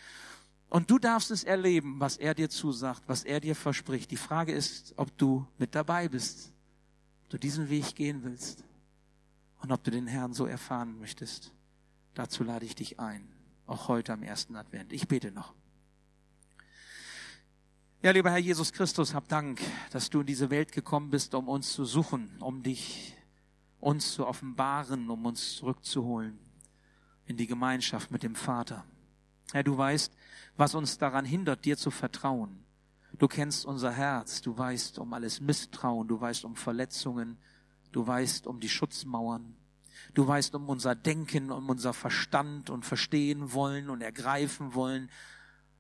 Und 0.69 0.91
du 0.91 0.99
darfst 0.99 1.31
es 1.31 1.45
erleben, 1.45 2.01
was 2.01 2.17
er 2.17 2.35
dir 2.35 2.51
zusagt, 2.51 3.03
was 3.07 3.25
er 3.25 3.41
dir 3.41 3.55
verspricht. 3.55 4.11
Die 4.11 4.17
Frage 4.17 4.53
ist, 4.53 4.95
ob 4.97 5.17
du 5.17 5.47
mit 5.59 5.75
dabei 5.75 6.09
bist, 6.09 6.53
ob 7.25 7.31
du 7.31 7.39
diesen 7.39 7.71
Weg 7.71 7.95
gehen 7.95 8.25
willst 8.25 8.65
und 9.63 9.71
ob 9.71 9.83
du 9.85 9.93
den 9.93 10.09
Herrn 10.09 10.33
so 10.33 10.47
erfahren 10.47 10.99
möchtest. 10.99 11.53
Dazu 12.15 12.43
lade 12.43 12.67
ich 12.67 12.75
dich 12.75 12.99
ein, 12.99 13.29
auch 13.67 13.87
heute 13.87 14.13
am 14.13 14.25
ersten 14.25 14.57
Advent. 14.57 14.93
Ich 14.93 15.07
bete 15.07 15.31
noch. 15.31 15.55
Ja, 18.03 18.13
lieber 18.13 18.31
Herr 18.31 18.39
Jesus 18.39 18.73
Christus, 18.73 19.13
hab 19.13 19.29
Dank, 19.29 19.61
dass 19.91 20.09
du 20.09 20.21
in 20.21 20.27
diese 20.27 20.49
Welt 20.49 20.73
gekommen 20.73 21.11
bist, 21.11 21.35
um 21.35 21.49
uns 21.49 21.75
zu 21.75 21.85
suchen, 21.85 22.35
um 22.41 22.63
dich 22.63 23.15
uns 23.79 24.15
zu 24.15 24.27
offenbaren, 24.27 25.11
um 25.11 25.27
uns 25.27 25.57
zurückzuholen 25.57 26.39
in 27.27 27.37
die 27.37 27.47
Gemeinschaft 27.47 28.11
mit 28.11 28.23
dem 28.23 28.35
Vater. 28.35 28.87
Herr, 29.53 29.65
du 29.65 29.77
weißt, 29.77 30.15
was 30.57 30.75
uns 30.75 30.97
daran 30.97 31.27
hindert, 31.27 31.67
dir 31.67 31.77
zu 31.77 31.91
vertrauen. 31.91 32.65
Du 33.19 33.29
kennst 33.29 33.67
unser 33.67 33.93
Herz, 33.93 34.41
du 34.41 34.57
weißt 34.57 34.99
um 34.99 35.13
alles 35.13 35.43
Misstrauen, 35.43 36.09
du 36.09 36.19
weißt 36.19 36.47
um 36.47 36.57
Verletzungen, 36.57 37.37
du 37.93 38.07
weißt 38.07 38.47
um 38.47 38.61
die 38.61 38.71
Schutzmauern, 38.71 39.57
du 40.15 40.27
weißt 40.27 40.55
um 40.55 40.71
unser 40.71 40.95
Denken, 40.95 41.51
um 41.51 41.69
unser 41.69 41.93
Verstand 41.93 42.71
und 42.71 42.87
verstehen 42.87 43.53
wollen 43.53 43.91
und 43.91 44.01
ergreifen 44.01 44.73
wollen, 44.73 45.11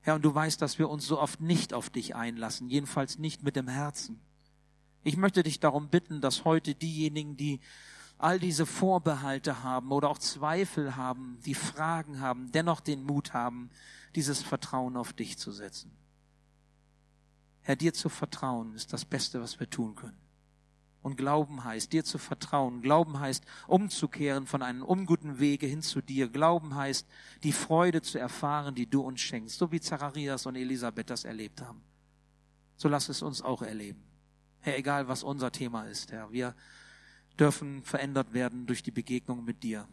Herr, 0.03 0.15
und 0.15 0.25
du 0.25 0.35
weißt, 0.35 0.61
dass 0.63 0.79
wir 0.79 0.89
uns 0.89 1.07
so 1.07 1.21
oft 1.21 1.41
nicht 1.41 1.75
auf 1.75 1.91
dich 1.91 2.15
einlassen, 2.15 2.69
jedenfalls 2.69 3.19
nicht 3.19 3.43
mit 3.43 3.57
dem 3.57 3.69
Herzen. 3.69 4.21
Ich 5.03 5.17
möchte 5.17 5.43
dich 5.43 5.61
darum 5.61 5.89
bitten, 5.89 6.21
dass 6.21 6.45
heute 6.45 6.75
diejenigen, 6.75 7.37
die 7.37 7.61
all 8.19 8.39
diese 8.39 8.67
Vorbehalte 8.67 9.63
haben 9.63 9.93
oder 9.93 10.11
auch 10.11 10.19
Zweifel 10.19 10.97
haben, 10.97 11.39
die 11.47 11.55
Fragen 11.55 12.21
haben, 12.21 12.53
dennoch 12.53 12.81
den 12.81 13.03
Mut 13.05 13.33
haben, 13.33 13.71
dieses 14.15 14.43
Vertrauen 14.43 14.97
auf 14.97 15.13
dich 15.13 15.39
zu 15.39 15.53
setzen. 15.53 15.91
Herr, 17.63 17.77
dir 17.77 17.95
zu 17.95 18.09
vertrauen 18.09 18.75
ist 18.75 18.93
das 18.93 19.05
Beste, 19.05 19.41
was 19.41 19.61
wir 19.61 19.69
tun 19.69 19.95
können. 19.95 20.30
Und 21.03 21.17
Glauben 21.17 21.65
heißt, 21.65 21.93
dir 21.93 22.05
zu 22.05 22.19
vertrauen. 22.19 22.83
Glauben 22.83 23.19
heißt, 23.21 23.45
umzukehren 23.67 24.47
von 24.47 24.63
einem 24.63 24.83
unguten 24.83 25.39
Wege 25.39 25.67
hin 25.67 25.81
zu 25.81 26.03
dir. 26.03 26.29
Glauben 26.29 26.75
heißt, 26.75 27.07
die 27.43 27.53
Freude 27.53 28.03
zu 28.03 28.19
erfahren, 28.19 28.75
die 28.75 28.87
du 28.87 29.01
uns 29.01 29.21
schenkst, 29.21 29.59
so 29.59 29.73
wie 29.73 29.81
Zacharias 29.81 30.45
und 30.45 30.57
Elisabeth 30.57 31.09
das 31.09 31.25
erlebt 31.25 31.63
haben. 31.63 31.81
So 32.77 32.89
lass 32.89 33.09
es 33.09 33.23
uns 33.23 33.41
auch 33.41 33.63
erleben. 33.63 34.03
Herr, 34.61 34.77
egal 34.77 35.09
was 35.09 35.23
unser 35.23 35.51
Thema 35.53 35.85
ist, 35.85 36.13
Herr, 36.13 36.33
wir 36.33 36.55
dürfen 37.39 37.83
verändert 37.83 38.35
werden 38.35 38.67
durch 38.67 38.83
die 38.83 38.91
Begegnung 38.91 39.45
mit 39.45 39.63
dir. 39.63 39.89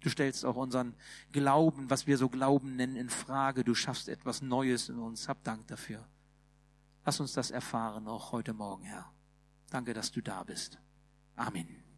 Du 0.00 0.08
stellst 0.08 0.46
auch 0.46 0.56
unseren 0.56 0.94
Glauben, 1.32 1.90
was 1.90 2.06
wir 2.06 2.16
so 2.16 2.30
Glauben 2.30 2.76
nennen, 2.76 2.96
in 2.96 3.10
Frage. 3.10 3.64
Du 3.64 3.74
schaffst 3.74 4.08
etwas 4.08 4.40
Neues 4.40 4.88
in 4.88 4.98
uns. 4.98 5.28
Hab 5.28 5.44
Dank 5.44 5.66
dafür. 5.66 6.06
Lass 7.04 7.20
uns 7.20 7.34
das 7.34 7.50
erfahren, 7.50 8.08
auch 8.08 8.32
heute 8.32 8.54
Morgen, 8.54 8.84
Herr. 8.84 9.10
Danke, 9.70 9.94
dass 9.94 10.10
du 10.10 10.20
da 10.20 10.42
bist. 10.42 10.78
Amen. 11.36 11.89